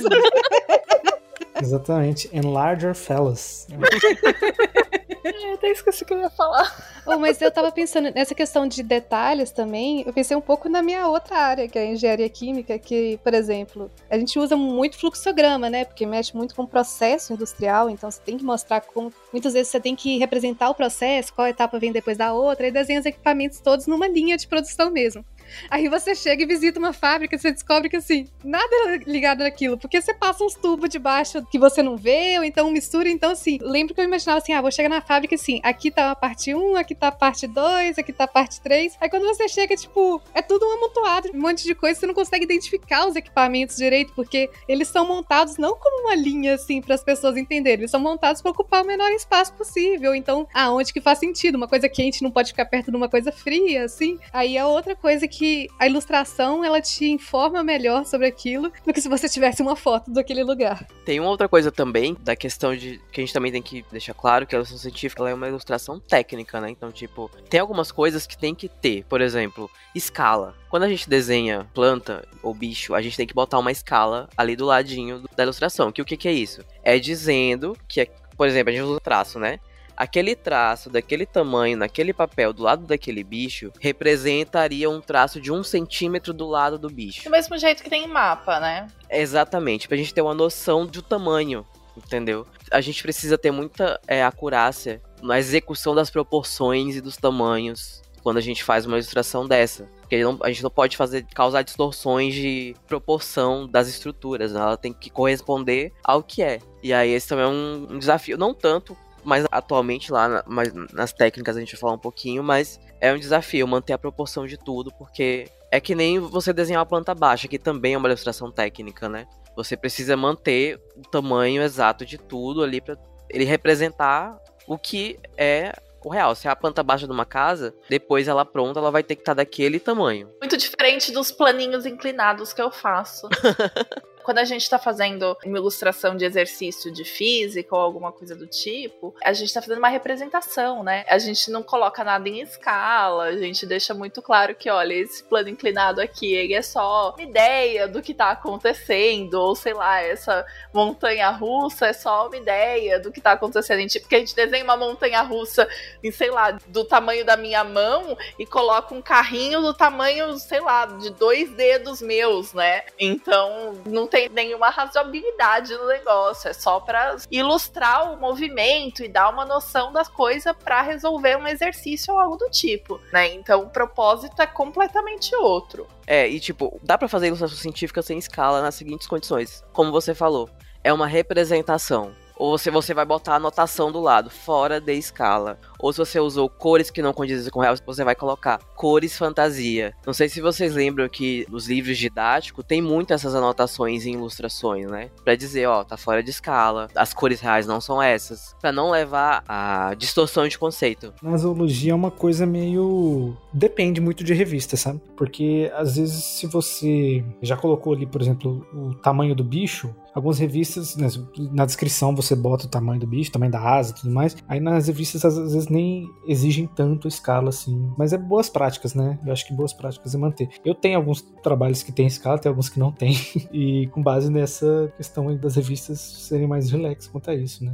[1.60, 2.30] Exatamente.
[2.32, 3.66] Enlarger fellas.
[5.34, 6.74] É, até esqueci o que eu ia falar.
[7.06, 10.02] Oh, mas eu tava pensando nessa questão de detalhes também.
[10.06, 13.34] Eu pensei um pouco na minha outra área, que é a engenharia química, que, por
[13.34, 15.84] exemplo, a gente usa muito fluxograma, né?
[15.84, 19.12] Porque mexe muito com o processo industrial, então você tem que mostrar como.
[19.32, 22.70] Muitas vezes você tem que representar o processo, qual etapa vem depois da outra, e
[22.70, 25.24] desenha os equipamentos todos numa linha de produção mesmo.
[25.70, 29.40] Aí você chega e visita uma fábrica e você descobre que, assim, nada é ligado
[29.40, 33.08] naquilo, porque você passa uns tubos debaixo que você não vê, ou então mistura.
[33.08, 36.10] Então, assim, lembro que eu imaginava assim, ah, vou chegar na fábrica assim, aqui tá
[36.10, 38.96] a parte 1, aqui tá a parte 2, aqui tá a parte 3.
[39.00, 42.14] Aí quando você chega, tipo, é tudo um amontoado, um monte de coisa, você não
[42.14, 46.94] consegue identificar os equipamentos direito, porque eles são montados não como uma linha, assim, para
[46.94, 50.14] as pessoas entenderem, eles são montados para ocupar o menor espaço possível.
[50.14, 51.56] Então, aonde que faz sentido?
[51.56, 54.18] Uma coisa quente não pode ficar perto de uma coisa fria, assim.
[54.32, 58.92] Aí a outra coisa que que a ilustração ela te informa melhor sobre aquilo do
[58.92, 60.84] que se você tivesse uma foto daquele lugar.
[61.04, 64.14] Tem uma outra coisa também da questão de que a gente também tem que deixar
[64.14, 66.70] claro que a ilustração científica é uma ilustração técnica, né?
[66.70, 70.56] Então, tipo, tem algumas coisas que tem que ter, por exemplo, escala.
[70.68, 74.56] Quando a gente desenha planta ou bicho, a gente tem que botar uma escala ali
[74.56, 75.92] do ladinho da ilustração.
[75.92, 76.64] Que o que, que é isso?
[76.82, 79.60] É dizendo que, é, por exemplo, a gente usa traço, né?
[79.98, 85.64] Aquele traço daquele tamanho, naquele papel, do lado daquele bicho, representaria um traço de um
[85.64, 87.24] centímetro do lado do bicho.
[87.24, 88.86] Do mesmo jeito que tem em mapa, né?
[89.10, 92.46] Exatamente, pra gente ter uma noção do tamanho, entendeu?
[92.70, 98.36] A gente precisa ter muita é, acurácia na execução das proporções e dos tamanhos quando
[98.36, 99.88] a gente faz uma ilustração dessa.
[100.00, 104.60] Porque não, a gente não pode fazer causar distorções de proporção das estruturas, né?
[104.60, 106.60] ela tem que corresponder ao que é.
[106.82, 108.96] E aí esse também é um, um desafio, não tanto
[109.28, 113.18] mas atualmente lá, mas nas técnicas a gente vai falar um pouquinho, mas é um
[113.18, 117.46] desafio manter a proporção de tudo, porque é que nem você desenhar uma planta baixa,
[117.46, 119.26] que também é uma ilustração técnica, né?
[119.54, 122.96] Você precisa manter o tamanho exato de tudo ali para
[123.28, 126.34] ele representar o que é o real.
[126.34, 129.20] Se é a planta baixa de uma casa, depois ela pronta, ela vai ter que
[129.20, 130.30] estar tá daquele tamanho.
[130.40, 133.28] Muito diferente dos planinhos inclinados que eu faço.
[134.28, 138.46] quando a gente está fazendo uma ilustração de exercício de física ou alguma coisa do
[138.46, 141.02] tipo, a gente está fazendo uma representação, né?
[141.08, 145.24] A gente não coloca nada em escala, a gente deixa muito claro que, olha, esse
[145.24, 150.02] plano inclinado aqui, ele é só uma ideia do que está acontecendo, ou sei lá,
[150.02, 153.78] essa montanha russa é só uma ideia do que está acontecendo.
[153.98, 155.66] Porque a gente desenha uma montanha russa
[156.04, 160.60] em, sei lá, do tamanho da minha mão e coloca um carrinho do tamanho, sei
[160.60, 162.82] lá, de dois dedos meus, né?
[162.98, 169.08] Então, não tem tem nenhuma razoabilidade no negócio, é só para ilustrar o movimento e
[169.08, 173.32] dar uma noção das coisas para resolver um exercício ou algo do tipo, né?
[173.34, 175.86] Então o propósito é completamente outro.
[176.06, 179.62] É, e tipo, dá para fazer ilustração científica sem escala nas seguintes condições.
[179.72, 180.50] Como você falou,
[180.82, 185.58] é uma representação ou se você vai botar a anotação do lado, fora de escala.
[185.78, 189.16] Ou se você usou cores que não condizem com o real, você vai colocar cores
[189.16, 189.94] fantasia.
[190.06, 194.90] Não sei se vocês lembram que nos livros didáticos tem muito essas anotações e ilustrações,
[194.90, 195.10] né?
[195.24, 198.54] Pra dizer, ó, tá fora de escala, as cores reais não são essas.
[198.60, 201.12] Pra não levar a distorção de conceito.
[201.22, 203.36] Na zoologia é uma coisa meio.
[203.52, 205.00] Depende muito de revista, sabe?
[205.16, 210.38] Porque às vezes, se você já colocou ali, por exemplo, o tamanho do bicho, algumas
[210.38, 211.08] revistas, né,
[211.52, 214.36] na descrição você bota o tamanho do bicho, tamanho da asa e tudo mais.
[214.48, 217.92] Aí nas revistas às vezes nem exigem tanto escala assim.
[217.96, 219.18] Mas é boas práticas, né?
[219.24, 220.48] Eu acho que boas práticas é manter.
[220.64, 223.16] Eu tenho alguns trabalhos que tem escala, tem alguns que não tem.
[223.50, 227.72] E com base nessa questão das revistas serem mais relax quanto a isso, né?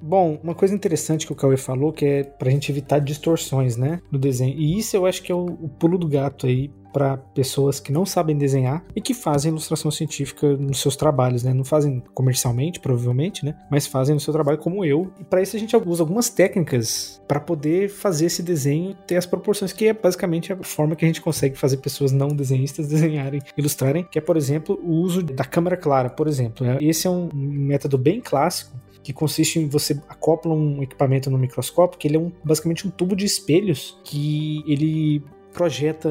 [0.00, 4.00] Bom, uma coisa interessante que o Cauê falou que é pra gente evitar distorções, né?
[4.10, 4.58] No desenho.
[4.58, 7.92] E isso eu acho que é o, o pulo do gato aí para pessoas que
[7.92, 11.54] não sabem desenhar e que fazem ilustração científica nos seus trabalhos, né?
[11.54, 13.54] Não fazem comercialmente, provavelmente, né?
[13.70, 15.10] Mas fazem no seu trabalho como eu.
[15.20, 19.26] E para isso a gente usa algumas técnicas para poder fazer esse desenho ter as
[19.26, 23.42] proporções que é basicamente a forma que a gente consegue fazer pessoas não desenhistas desenharem,
[23.56, 26.64] ilustrarem, que é, por exemplo, o uso da câmera clara, por exemplo.
[26.64, 26.78] Né?
[26.80, 31.98] Esse é um método bem clássico que consiste em você acopla um equipamento no microscópio,
[31.98, 36.08] que ele é um, basicamente um tubo de espelhos que ele projeta.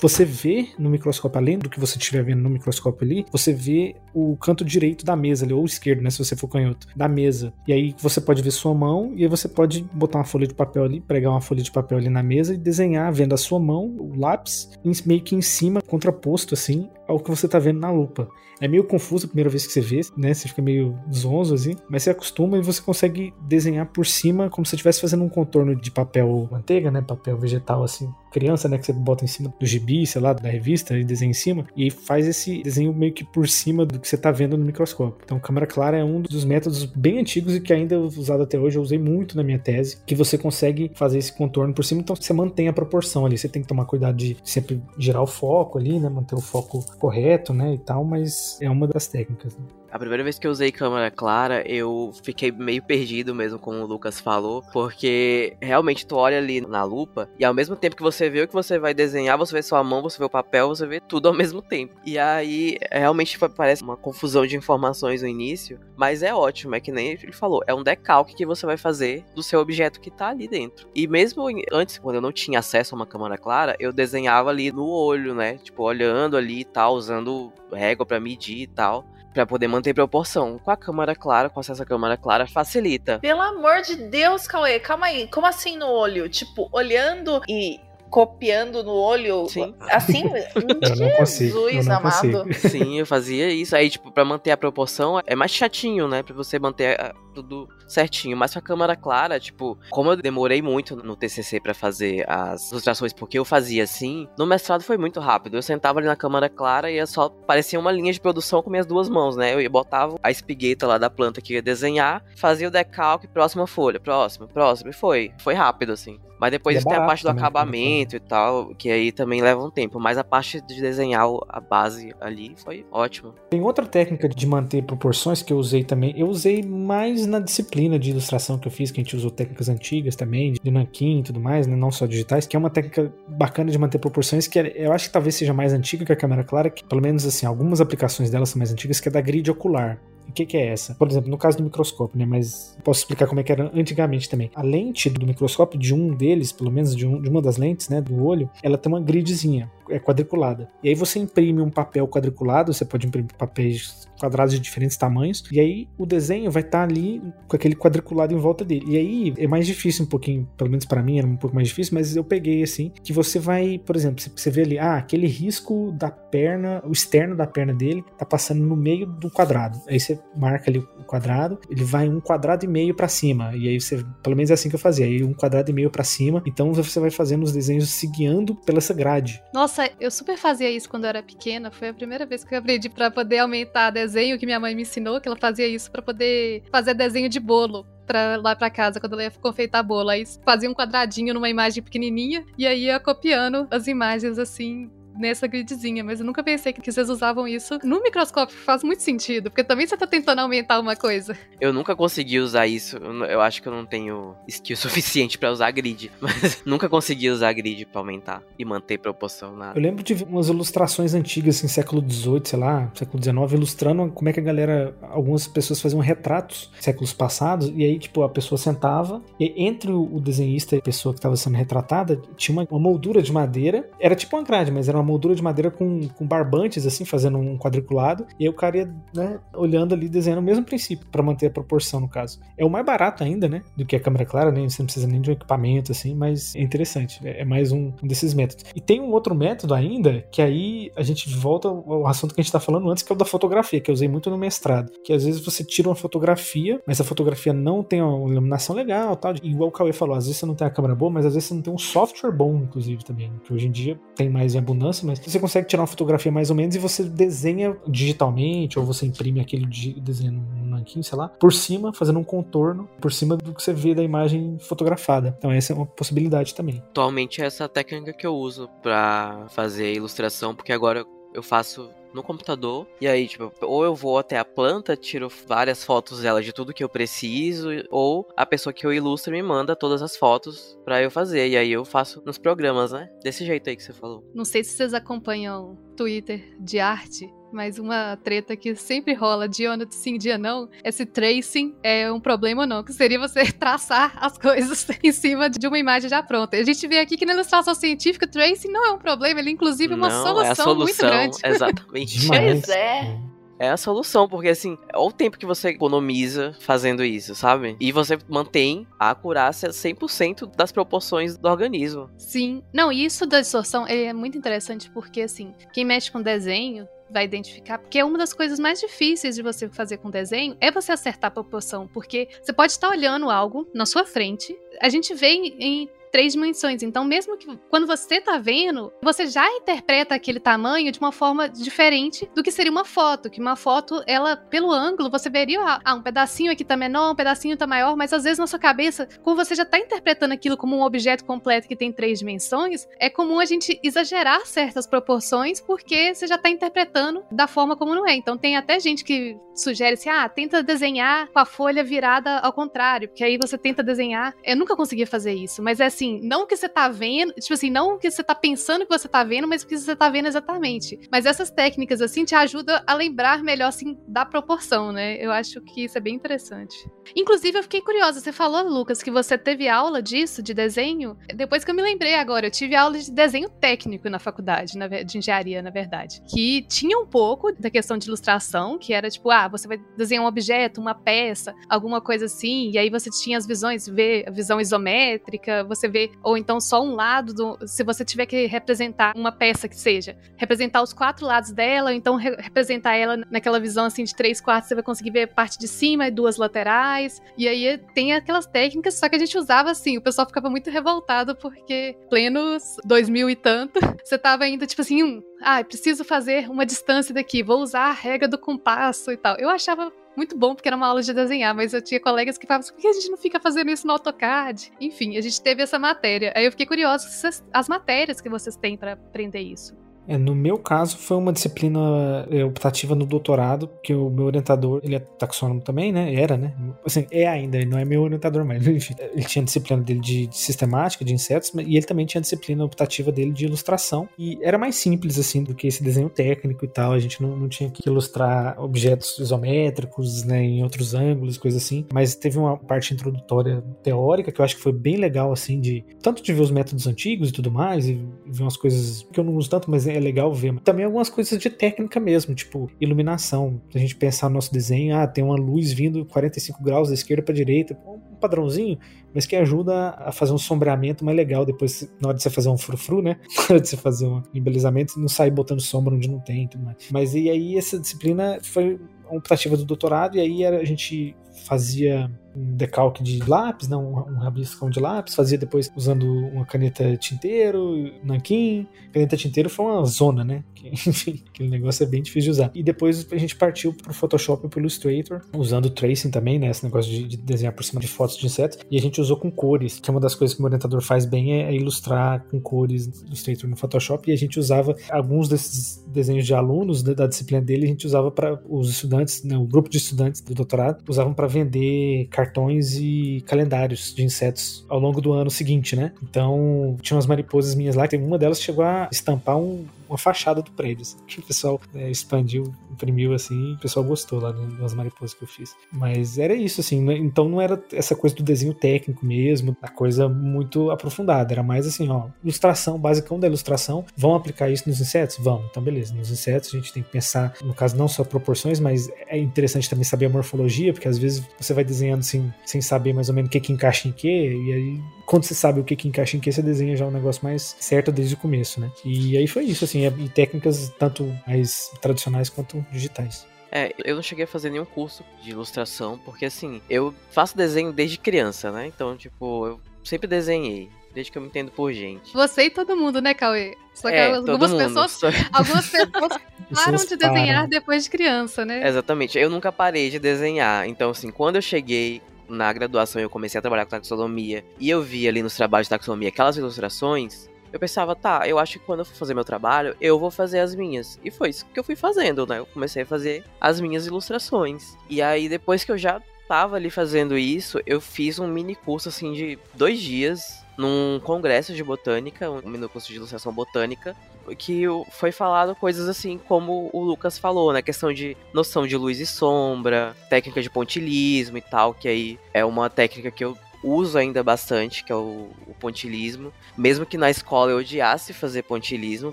[0.00, 3.94] Você vê no microscópio, além do que você estiver vendo no microscópio ali, você vê
[4.12, 6.10] o canto direito da mesa ali, ou esquerdo, né?
[6.10, 7.52] Se você for canhoto, da mesa.
[7.66, 10.54] E aí você pode ver sua mão, e aí você pode botar uma folha de
[10.54, 13.58] papel ali, pregar uma folha de papel ali na mesa e desenhar, vendo a sua
[13.58, 14.70] mão, o lápis,
[15.04, 18.28] meio que em cima, contraposto assim, ao que você tá vendo na lupa.
[18.60, 20.34] É meio confuso a primeira vez que você vê, né?
[20.34, 24.66] Você fica meio zonzo assim, mas você acostuma e você consegue desenhar por cima como
[24.66, 27.00] se estivesse fazendo um contorno de papel manteiga, né?
[27.00, 28.76] Papel vegetal assim, criança, né?
[28.76, 31.66] Que você bota em cima do gibi, sei lá, da revista e desenha em cima
[31.74, 35.22] e faz esse desenho meio que por cima do que você está vendo no microscópio.
[35.24, 38.58] Então, câmera clara é um dos métodos bem antigos e que ainda é usado até
[38.58, 38.76] hoje.
[38.76, 42.14] Eu usei muito na minha tese, que você consegue fazer esse contorno por cima, então
[42.14, 43.38] você mantém a proporção ali.
[43.38, 46.10] Você tem que tomar cuidado de sempre girar o foco ali, né?
[46.10, 47.74] Manter o foco correto, né?
[47.74, 49.56] E tal, mas é uma das técnicas.
[49.56, 49.64] Né?
[49.90, 53.86] A primeira vez que eu usei câmera clara, eu fiquei meio perdido mesmo, como o
[53.86, 58.30] Lucas falou, porque realmente tu olha ali na lupa e ao mesmo tempo que você
[58.30, 60.86] vê o que você vai desenhar, você vê sua mão, você vê o papel, você
[60.86, 61.96] vê tudo ao mesmo tempo.
[62.06, 66.92] E aí realmente parece uma confusão de informações no início, mas é ótimo, é que
[66.92, 70.28] nem ele falou, é um decalque que você vai fazer do seu objeto que tá
[70.28, 70.88] ali dentro.
[70.94, 74.70] E mesmo antes, quando eu não tinha acesso a uma câmera clara, eu desenhava ali
[74.70, 75.58] no olho, né?
[75.58, 80.58] Tipo, olhando ali e tal, usando régua para medir e tal para poder manter proporção.
[80.58, 83.18] Com a câmera clara, com acesso à câmera clara, facilita.
[83.20, 85.28] Pelo amor de Deus, Cauê, calma aí.
[85.28, 86.28] Como assim no olho?
[86.28, 89.48] Tipo, olhando e copiando no olho.
[89.48, 89.74] Sim.
[89.88, 92.44] Assim, eu não consigo, Jesus eu não amado.
[92.44, 92.68] Consigo.
[92.68, 93.74] Sim, eu fazia isso.
[93.74, 96.22] Aí, tipo, pra manter a proporção é mais chatinho, né?
[96.22, 98.36] Pra você manter ah, tudo certinho.
[98.36, 102.70] Mas com a câmera clara, tipo, como eu demorei muito no TCC para fazer as
[102.70, 105.56] ilustrações, porque eu fazia assim, no mestrado foi muito rápido.
[105.56, 108.86] Eu sentava ali na câmera clara e só parecia uma linha de produção com minhas
[108.86, 109.54] duas mãos, né?
[109.54, 114.00] Eu botava a espigueta lá da planta que ia desenhar, fazia o decalque, próxima folha,
[114.00, 115.32] próxima, próxima, e foi.
[115.38, 116.18] Foi rápido, assim.
[116.40, 119.62] Mas depois é tem a parte do também, acabamento e tal, que aí também leva
[119.62, 120.00] um tempo.
[120.00, 123.34] Mas a parte de desenhar a base ali foi ótimo.
[123.50, 126.14] Tem outra técnica de manter proporções que eu usei também.
[126.16, 129.68] Eu usei mais na disciplina de ilustração que eu fiz, que a gente usou técnicas
[129.68, 131.76] antigas também, de nanquim e tudo mais, né?
[131.76, 135.06] não só digitais, que é uma técnica bacana de manter proporções, que é, eu acho
[135.06, 138.30] que talvez seja mais antiga que a câmera clara, que pelo menos assim, algumas aplicações
[138.30, 139.98] dela são mais antigas, que é da grid ocular.
[140.30, 140.94] O que, que, é essa?
[140.94, 142.24] Por exemplo, no caso do microscópio, né?
[142.24, 144.48] Mas posso explicar como é que era antigamente também.
[144.54, 147.88] A lente do microscópio, de um deles, pelo menos de, um, de uma das lentes,
[147.88, 148.00] né?
[148.00, 149.68] Do olho, ela tem uma gridzinha.
[149.90, 150.68] É quadriculada.
[150.82, 155.44] E aí você imprime um papel quadriculado, você pode imprimir papéis quadrados de diferentes tamanhos,
[155.50, 158.84] e aí o desenho vai estar ali com aquele quadriculado em volta dele.
[158.86, 161.68] E aí é mais difícil um pouquinho, pelo menos para mim era um pouco mais
[161.68, 165.26] difícil, mas eu peguei assim, que você vai, por exemplo, você vê ali, ah, aquele
[165.26, 169.80] risco da perna, o externo da perna dele tá passando no meio do quadrado.
[169.88, 173.56] Aí você marca ali o quadrado, ele vai um quadrado e meio para cima.
[173.56, 175.90] E aí você, pelo menos é assim que eu fazia, aí um quadrado e meio
[175.90, 176.42] para cima.
[176.46, 179.42] Então você vai fazendo os desenhos se guiando pela essa grade.
[179.52, 181.70] Nossa, eu super fazia isso quando eu era pequena.
[181.70, 184.82] Foi a primeira vez que eu aprendi para poder aumentar desenho que minha mãe me
[184.82, 188.98] ensinou, que ela fazia isso para poder fazer desenho de bolo pra, lá pra casa,
[188.98, 190.08] quando ela ia confeitar bolo.
[190.10, 194.90] Aí fazia um quadradinho numa imagem pequenininha e aí ia copiando as imagens assim
[195.20, 199.50] nessa gridzinha, mas eu nunca pensei que vocês usavam isso no microscópio, faz muito sentido,
[199.50, 201.36] porque também você tá tentando aumentar uma coisa.
[201.60, 205.70] Eu nunca consegui usar isso, eu acho que eu não tenho skill suficiente para usar
[205.70, 209.78] grid, mas nunca consegui usar grid para aumentar e manter proporção nada.
[209.78, 214.28] Eu lembro de umas ilustrações antigas, assim, século XVIII, sei lá, século XIX, ilustrando como
[214.28, 218.58] é que a galera, algumas pessoas faziam retratos séculos passados, e aí, tipo, a pessoa
[218.58, 222.80] sentava, e entre o desenhista e a pessoa que estava sendo retratada, tinha uma, uma
[222.80, 226.26] moldura de madeira, era tipo uma grade, mas era uma moldura de madeira com, com
[226.26, 228.26] barbantes, assim, fazendo um quadriculado.
[228.38, 231.50] E aí o cara ia, né, olhando ali, desenhando o mesmo princípio, para manter a
[231.50, 232.40] proporção, no caso.
[232.56, 235.06] É o mais barato ainda, né, do que a câmera clara, né, você não precisa
[235.06, 237.20] nem de um equipamento, assim, mas é interessante.
[237.26, 238.64] É, é mais um, um, desses métodos.
[238.74, 242.44] E tem um outro método ainda, que aí a gente volta ao assunto que a
[242.44, 244.92] gente tá falando antes, que é o da fotografia, que eu usei muito no mestrado.
[245.04, 249.16] Que às vezes você tira uma fotografia, mas a fotografia não tem uma iluminação legal,
[249.16, 249.34] tal.
[249.42, 251.48] Igual o Cauê falou, às vezes você não tem a câmera boa, mas às vezes
[251.48, 253.32] você não tem um software bom, inclusive, também.
[253.44, 256.50] Que hoje em dia tem mais em abundância mas você consegue tirar uma fotografia mais
[256.50, 259.66] ou menos e você desenha digitalmente, ou você imprime aquele
[260.00, 263.72] desenho num nanquim, sei lá, por cima, fazendo um contorno por cima do que você
[263.72, 265.34] vê da imagem fotografada.
[265.38, 266.82] Então essa é uma possibilidade também.
[266.90, 272.22] Atualmente é essa técnica que eu uso para fazer ilustração, porque agora eu faço no
[272.22, 272.86] computador.
[273.00, 276.72] E aí, tipo, ou eu vou até a planta, tiro várias fotos dela de tudo
[276.72, 281.02] que eu preciso, ou a pessoa que eu ilustro me manda todas as fotos para
[281.02, 281.48] eu fazer.
[281.48, 283.08] E aí eu faço nos programas, né?
[283.22, 284.24] Desse jeito aí que você falou.
[284.34, 289.70] Não sei se vocês acompanham Twitter de arte, mas uma treta que sempre rola dia
[289.90, 294.38] sim, dia não, esse tracing é um problema ou não, que seria você traçar as
[294.38, 296.56] coisas em cima de uma imagem já pronta.
[296.56, 299.52] A gente vê aqui que na ilustração científica, tracing não é um problema, ele é
[299.52, 301.36] inclusive uma não, solução, é solução muito grande.
[301.44, 301.90] Exatamente.
[302.28, 303.18] pois é.
[303.60, 307.76] É a solução, porque assim, é o tempo que você economiza fazendo isso, sabe?
[307.78, 312.08] E você mantém a acurácia 100% das proporções do organismo.
[312.16, 312.62] Sim.
[312.72, 317.24] Não, e isso da distorção é muito interessante porque, assim, quem mexe com desenho vai
[317.24, 320.92] identificar, porque é uma das coisas mais difíceis de você fazer com desenho é você
[320.92, 325.32] acertar a proporção, porque você pode estar olhando algo na sua frente, a gente vê
[325.58, 326.82] em três dimensões.
[326.82, 331.48] Então, mesmo que quando você tá vendo, você já interpreta aquele tamanho de uma forma
[331.48, 333.30] diferente do que seria uma foto.
[333.30, 337.16] Que uma foto, ela, pelo ângulo, você veria, ah, um pedacinho aqui tá menor, um
[337.16, 340.56] pedacinho tá maior, mas às vezes na sua cabeça, como você já tá interpretando aquilo
[340.56, 345.60] como um objeto completo que tem três dimensões, é comum a gente exagerar certas proporções
[345.60, 348.14] porque você já tá interpretando da forma como não é.
[348.14, 352.52] Então, tem até gente que sugere assim, ah, tenta desenhar com a folha virada ao
[352.52, 354.34] contrário, porque aí você tenta desenhar.
[354.44, 357.70] Eu nunca conseguia fazer isso, mas é assim, não que você tá vendo, tipo assim,
[357.70, 360.98] não que você tá pensando que você tá vendo, mas que você tá vendo exatamente.
[361.12, 365.16] Mas essas técnicas, assim, te ajudam a lembrar melhor, assim, da proporção, né?
[365.22, 366.74] Eu acho que isso é bem interessante.
[367.14, 371.16] Inclusive, eu fiquei curiosa, você falou, Lucas, que você teve aula disso, de desenho?
[371.34, 374.88] Depois que eu me lembrei agora, eu tive aula de desenho técnico na faculdade, na,
[374.88, 376.22] de engenharia, na verdade.
[376.32, 380.24] Que tinha um pouco da questão de ilustração, que era tipo, ah, você vai desenhar
[380.24, 384.30] um objeto, uma peça, alguma coisa assim, e aí você tinha as visões, ver a
[384.30, 389.12] visão isométrica, você vê, ou então só um lado, do, se você tiver que representar
[389.16, 393.60] uma peça que seja, representar os quatro lados dela, ou então re representar ela naquela
[393.60, 397.20] visão assim de três quartos, você vai conseguir ver parte de cima e duas laterais.
[397.36, 400.70] E aí tem aquelas técnicas, só que a gente usava assim, o pessoal ficava muito
[400.70, 406.48] revoltado porque plenos 2000 e tanto, você tava ainda tipo assim, hum, ah, preciso fazer
[406.50, 409.36] uma distância daqui, vou usar a regra do compasso e tal.
[409.38, 412.46] Eu achava muito bom, porque era uma aula de desenhar, mas eu tinha colegas que
[412.46, 414.70] falavam assim, por que a gente não fica fazendo isso no AutoCAD?
[414.78, 416.30] Enfim, a gente teve essa matéria.
[416.36, 417.08] Aí eu fiquei curiosa,
[417.50, 419.74] as matérias que vocês têm para aprender isso.
[420.06, 424.80] É, no meu caso, foi uma disciplina é, optativa no doutorado, que o meu orientador,
[424.82, 426.14] ele é taxônomo também, né?
[426.14, 426.54] Era, né?
[426.84, 428.94] Assim, é ainda, ele não é meu orientador mais, enfim.
[428.98, 433.12] Ele tinha disciplina dele de, de sistemática, de insetos, e ele também tinha disciplina optativa
[433.12, 434.08] dele de ilustração.
[434.18, 436.92] E era mais simples, assim, do que esse desenho técnico e tal.
[436.92, 441.86] A gente não, não tinha que ilustrar objetos isométricos, né, em outros ângulos, coisas assim.
[441.92, 445.84] Mas teve uma parte introdutória teórica que eu acho que foi bem legal, assim, de
[446.02, 449.24] tanto de ver os métodos antigos e tudo mais, e ver umas coisas que eu
[449.24, 450.58] não uso tanto, mas é legal ver.
[450.60, 453.60] Também algumas coisas de técnica mesmo, tipo iluminação.
[453.70, 456.94] Se a gente pensar no nosso desenho, ah, tem uma luz vindo 45 graus da
[456.94, 458.78] esquerda para direita, um padrãozinho,
[459.14, 462.48] mas que ajuda a fazer um sombreamento mais legal depois, na hora de você fazer
[462.48, 463.16] um frufru, né?
[463.48, 466.48] Na hora de você fazer um embelezamento, não sair botando sombra onde não tem e
[466.48, 466.76] tudo mais.
[466.90, 472.10] Mas e aí essa disciplina foi uma optativa do doutorado, e aí a gente fazia
[472.34, 477.92] um decalque de lápis, não, um rabiscão de lápis, fazia depois usando uma caneta tinteiro,
[478.04, 478.66] nanquim.
[478.92, 480.44] Caneta tinteiro foi uma zona, né?
[480.54, 482.50] Que, enfim, aquele negócio é bem difícil de usar.
[482.54, 486.50] E depois a gente partiu pro Photoshop e pro Illustrator, usando tracing também, né?
[486.50, 488.58] Esse negócio de, de, desenhar por cima de fotos de insetos.
[488.70, 491.04] E a gente usou com cores, que é uma das coisas que o orientador faz
[491.04, 494.10] bem é, é ilustrar com cores no Illustrator no Photoshop.
[494.10, 497.86] E a gente usava alguns desses desenhos de alunos da, da disciplina dele, a gente
[497.86, 502.76] usava para os estudantes, né, o grupo de estudantes do doutorado, usavam para vender cartões
[502.76, 505.92] e calendários de insetos ao longo do ano seguinte, né?
[506.02, 510.40] Então, tinha umas mariposas minhas lá, que uma delas chegou a estampar um, uma fachada
[510.40, 514.30] do prédio, assim, que o pessoal né, expandiu, imprimiu assim, e o pessoal gostou lá
[514.30, 515.54] das mariposas que eu fiz.
[515.72, 516.96] Mas era isso, assim, né?
[516.96, 521.66] então não era essa coisa do desenho técnico mesmo, a coisa muito aprofundada, era mais
[521.66, 525.18] assim, ó, ilustração, basicão da ilustração, vão aplicar isso nos insetos?
[525.18, 528.60] Vão, então beleza, nos insetos a gente tem que pensar, no caso, não só proporções,
[528.60, 532.60] mas é interessante também saber a morfologia, porque às vezes você vai desenhando assim, sem
[532.60, 534.80] saber mais ou menos o que que encaixa em que, e aí
[535.10, 537.56] quando você sabe o que que encaixa em que, você desenha já um negócio mais
[537.58, 538.70] certo desde o começo, né?
[538.84, 543.26] E aí foi isso, assim, e técnicas tanto mais tradicionais quanto digitais.
[543.50, 547.72] É, eu não cheguei a fazer nenhum curso de ilustração, porque assim, eu faço desenho
[547.72, 548.68] desde criança, né?
[548.68, 552.12] Então, tipo, eu sempre desenhei, desde que eu me entendo por gente.
[552.14, 553.56] Você e todo mundo, né, Cauê?
[553.74, 554.62] Só que É, algumas todo mundo.
[554.62, 556.12] pessoas, Só- algumas pessoas
[556.54, 557.48] param de desenhar param.
[557.48, 558.64] depois de criança, né?
[558.68, 560.68] Exatamente, eu nunca parei de desenhar.
[560.68, 562.00] Então, assim, quando eu cheguei
[562.30, 565.70] na graduação eu comecei a trabalhar com taxonomia e eu vi ali nos trabalhos de
[565.70, 569.76] taxonomia aquelas ilustrações, eu pensava, tá, eu acho que quando eu for fazer meu trabalho,
[569.80, 571.00] eu vou fazer as minhas.
[571.04, 572.38] E foi isso que eu fui fazendo, né?
[572.38, 574.76] Eu comecei a fazer as minhas ilustrações.
[574.88, 578.88] E aí, depois que eu já tava ali fazendo isso, eu fiz um mini curso,
[578.88, 583.96] assim, de dois dias num congresso de botânica, um mini curso de ilustração botânica,
[584.38, 587.62] que foi falado coisas assim como o Lucas falou, né?
[587.62, 592.44] Questão de noção de luz e sombra, técnica de pontilismo e tal, que aí é
[592.44, 596.32] uma técnica que eu uso ainda bastante, que é o, o pontilismo.
[596.56, 599.12] Mesmo que na escola eu odiasse fazer pontilismo,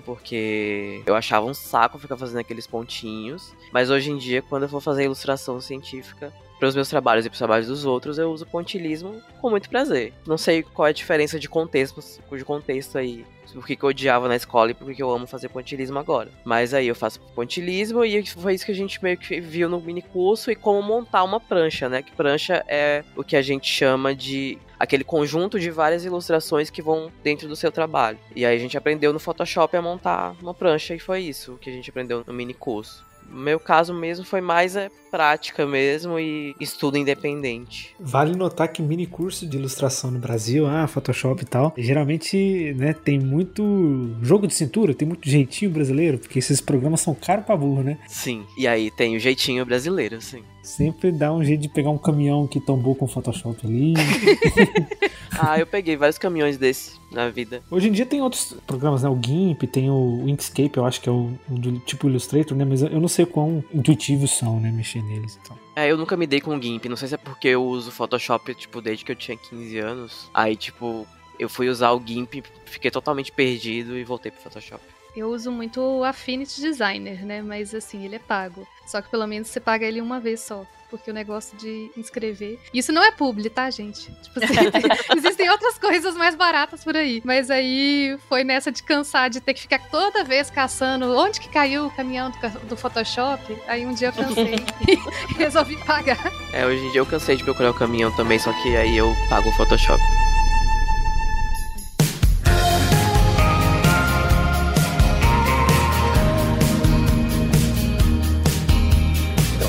[0.00, 3.54] porque eu achava um saco ficar fazendo aqueles pontinhos.
[3.72, 7.28] Mas hoje em dia, quando eu for fazer ilustração científica, para os meus trabalhos e
[7.28, 10.12] para os trabalhos dos outros, eu uso pontilismo com muito prazer.
[10.26, 12.00] Não sei qual é a diferença de contexto,
[12.36, 13.24] de contexto aí.
[13.52, 16.30] Por que, eu odiava na escola e por que, que eu amo fazer pontilismo agora.
[16.44, 19.80] Mas aí eu faço pontilismo e foi isso que a gente meio que viu no
[19.80, 22.02] mini curso e como montar uma prancha, né?
[22.02, 26.82] Que prancha é o que a gente chama de aquele conjunto de várias ilustrações que
[26.82, 28.18] vão dentro do seu trabalho.
[28.36, 31.70] E aí a gente aprendeu no Photoshop a montar uma prancha e foi isso que
[31.70, 33.06] a gente aprendeu no mini curso.
[33.28, 37.94] No meu caso mesmo foi mais é, prática mesmo e estudo independente.
[37.98, 42.92] Vale notar que mini curso de ilustração no Brasil, ah, Photoshop e tal, geralmente, né,
[42.92, 47.56] tem muito jogo de cintura, tem muito jeitinho brasileiro, porque esses programas são caros pra
[47.56, 47.98] burro, né?
[48.06, 50.42] Sim, e aí tem o jeitinho brasileiro, sim.
[50.62, 53.94] Sempre dá um jeito de pegar um caminhão que tombou com Photoshop ali.
[55.40, 57.62] Ah, eu peguei vários caminhões desse na vida.
[57.70, 59.08] Hoje em dia tem outros programas, né?
[59.08, 62.64] O GIMP, tem o Inkscape, eu acho que é o, o do tipo Illustrator, né?
[62.64, 64.72] Mas eu não sei quão intuitivos são, né?
[64.72, 65.58] Mexer neles então.
[65.74, 66.86] É, eu nunca me dei com o GIMP.
[66.88, 70.30] Não sei se é porque eu uso Photoshop, tipo, desde que eu tinha 15 anos.
[70.34, 71.06] Aí, tipo,
[71.38, 74.82] eu fui usar o GIMP, fiquei totalmente perdido e voltei pro Photoshop.
[75.16, 77.42] Eu uso muito o Affinity Designer, né?
[77.42, 78.66] Mas assim, ele é pago.
[78.86, 80.64] Só que pelo menos você paga ele uma vez só.
[80.90, 82.58] Porque o negócio de inscrever.
[82.72, 84.10] Isso não é publi, tá, gente?
[84.22, 84.54] Tipo assim,
[85.16, 87.20] existem outras coisas mais baratas por aí.
[87.24, 91.48] Mas aí foi nessa de cansar de ter que ficar toda vez caçando onde que
[91.50, 93.56] caiu o caminhão do, do Photoshop.
[93.66, 94.56] Aí um dia eu cansei
[94.88, 96.32] e resolvi pagar.
[96.54, 99.14] É, hoje em dia eu cansei de procurar o caminhão também, só que aí eu
[99.28, 100.00] pago o Photoshop.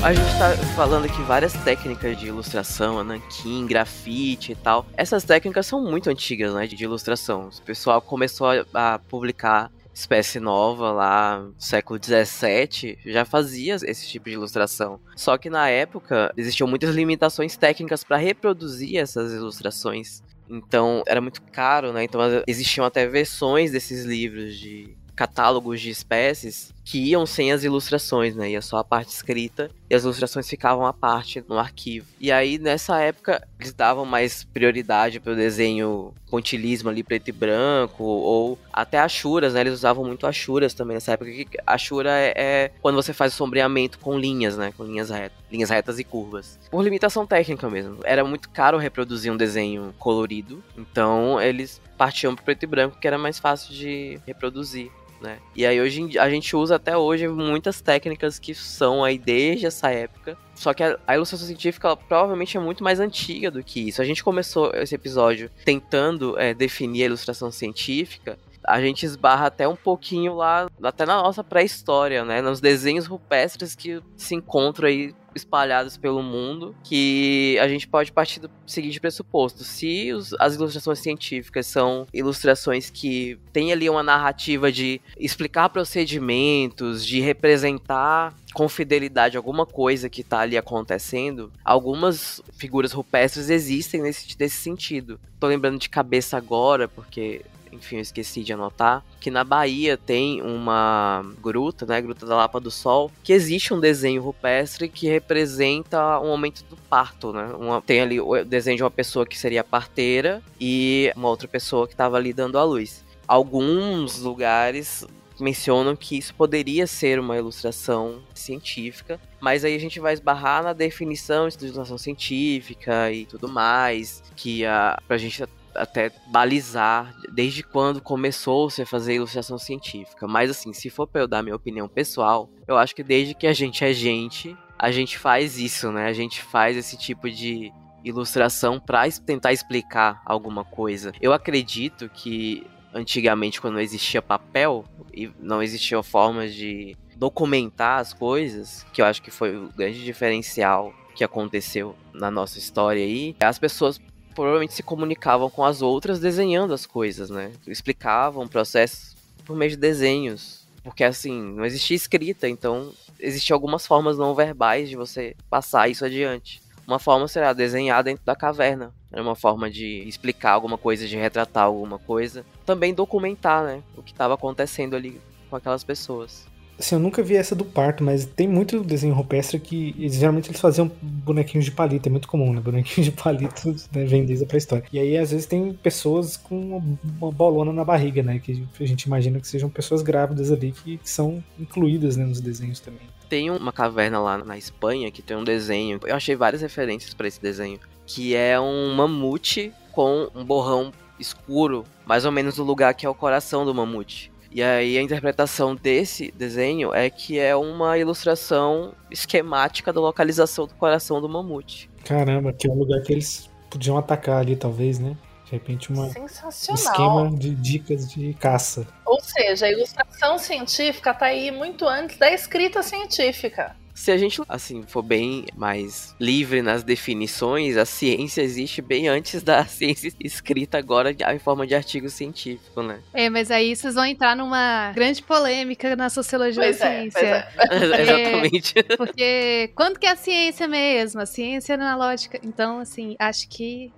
[0.02, 4.86] A gente tá falando aqui várias técnicas de ilustração, nanquim, grafite e tal.
[4.96, 7.50] Essas técnicas são muito antigas, né, de ilustração.
[7.50, 14.30] O pessoal começou a, a publicar espécie nova lá, século 17, já fazia esse tipo
[14.30, 14.98] de ilustração.
[15.14, 20.22] Só que na época existiam muitas limitações técnicas para reproduzir essas ilustrações.
[20.48, 22.04] Então era muito caro, né?
[22.04, 28.34] Então existiam até versões desses livros de catálogos de espécies que iam sem as ilustrações,
[28.34, 28.50] né?
[28.50, 32.08] Ia só a parte escrita e as ilustrações ficavam à parte no arquivo.
[32.18, 37.32] E aí, nessa época, eles davam mais prioridade para o desenho pontilismo ali, preto e
[37.32, 39.60] branco, ou até achuras, né?
[39.60, 41.30] Eles usavam muito achuras também nessa época.
[41.30, 44.72] Que achura é, é quando você faz o sombreamento com linhas, né?
[44.76, 46.58] Com linhas retas, linhas retas e curvas.
[46.72, 47.98] Por limitação técnica mesmo.
[48.02, 53.06] Era muito caro reproduzir um desenho colorido, então eles partiam pro preto e branco, que
[53.06, 54.90] era mais fácil de reproduzir
[55.20, 55.38] né?
[55.54, 59.90] E aí hoje a gente usa até hoje muitas técnicas que são aí desde essa
[59.90, 60.36] época.
[60.54, 64.02] Só que a, a ilustração científica provavelmente é muito mais antiga do que isso.
[64.02, 69.66] A gente começou esse episódio tentando é, definir a ilustração científica a gente esbarra até
[69.66, 72.40] um pouquinho lá, até na nossa pré-história, né?
[72.40, 78.40] Nos desenhos rupestres que se encontram aí espalhados pelo mundo, que a gente pode partir
[78.40, 84.70] do seguinte pressuposto: se os, as ilustrações científicas são ilustrações que têm ali uma narrativa
[84.70, 92.92] de explicar procedimentos, de representar com fidelidade alguma coisa que está ali acontecendo, algumas figuras
[92.92, 95.20] rupestres existem nesse, nesse sentido.
[95.38, 97.42] Tô lembrando de cabeça agora, porque
[97.72, 102.60] enfim, eu esqueci de anotar, que na Bahia tem uma gruta, né, Gruta da Lapa
[102.60, 107.52] do Sol, que existe um desenho rupestre que representa um momento do parto, né?
[107.58, 111.86] Uma, tem ali o desenho de uma pessoa que seria parteira e uma outra pessoa
[111.86, 113.04] que estava ali dando a luz.
[113.26, 115.06] Alguns lugares
[115.40, 120.72] mencionam que isso poderia ser uma ilustração científica, mas aí a gente vai esbarrar na
[120.72, 125.42] definição de ilustração científica e tudo mais, que a, pra gente
[125.74, 130.26] até balizar desde quando começou-se a fazer ilustração científica.
[130.26, 133.46] Mas assim, se for para eu dar minha opinião pessoal, eu acho que desde que
[133.46, 136.06] a gente é gente, a gente faz isso, né?
[136.06, 137.72] A gente faz esse tipo de
[138.04, 141.12] ilustração para tentar explicar alguma coisa.
[141.20, 148.14] Eu acredito que antigamente quando não existia papel e não existiam formas de documentar as
[148.14, 153.36] coisas, que eu acho que foi o grande diferencial que aconteceu na nossa história aí,
[153.40, 154.00] as pessoas
[154.34, 157.52] provavelmente se comunicavam com as outras desenhando as coisas, né?
[157.66, 159.14] Explicavam o processo
[159.44, 160.60] por meio de desenhos.
[160.82, 166.04] Porque assim, não existia escrita, então existiam algumas formas não verbais de você passar isso
[166.04, 166.62] adiante.
[166.86, 168.92] Uma forma será desenhar dentro da caverna.
[169.12, 172.44] Era uma forma de explicar alguma coisa, de retratar alguma coisa.
[172.64, 173.82] Também documentar, né?
[173.96, 176.49] O que estava acontecendo ali com aquelas pessoas.
[176.80, 180.60] Assim, eu nunca vi essa do parto, mas tem muito desenho rupestre que geralmente eles
[180.60, 182.60] faziam bonequinhos de palito, é muito comum, né?
[182.60, 184.84] Bonequinhos de palito né, vem desde a pré-história.
[184.90, 186.82] E aí, às vezes, tem pessoas com
[187.20, 188.38] uma bolona na barriga, né?
[188.38, 192.40] Que a gente imagina que sejam pessoas grávidas ali que, que são incluídas né, nos
[192.40, 193.02] desenhos também.
[193.28, 197.28] Tem uma caverna lá na Espanha que tem um desenho, eu achei várias referências para
[197.28, 202.94] esse desenho, que é um mamute com um borrão escuro, mais ou menos no lugar
[202.94, 204.32] que é o coração do mamute.
[204.50, 210.74] E aí a interpretação desse desenho é que é uma ilustração esquemática da localização do
[210.74, 211.88] coração do mamute.
[212.04, 215.16] Caramba, que é um lugar que eles podiam atacar ali, talvez, né?
[215.44, 218.86] De repente, uma, um esquema de dicas de caça.
[219.04, 223.74] Ou seja, a ilustração científica tá aí muito antes da escrita científica.
[223.94, 229.42] Se a gente, assim, for bem mais livre nas definições, a ciência existe bem antes
[229.42, 233.00] da ciência escrita agora em forma de artigo científico, né?
[233.12, 237.48] É, mas aí vocês vão entrar numa grande polêmica na sociologia Pois da é, ciência.
[237.56, 238.02] pois é.
[238.02, 238.74] Exatamente.
[238.96, 241.20] Porque quando que é a ciência mesmo?
[241.20, 242.40] A ciência na lógica.
[242.42, 243.92] Então, assim, acho que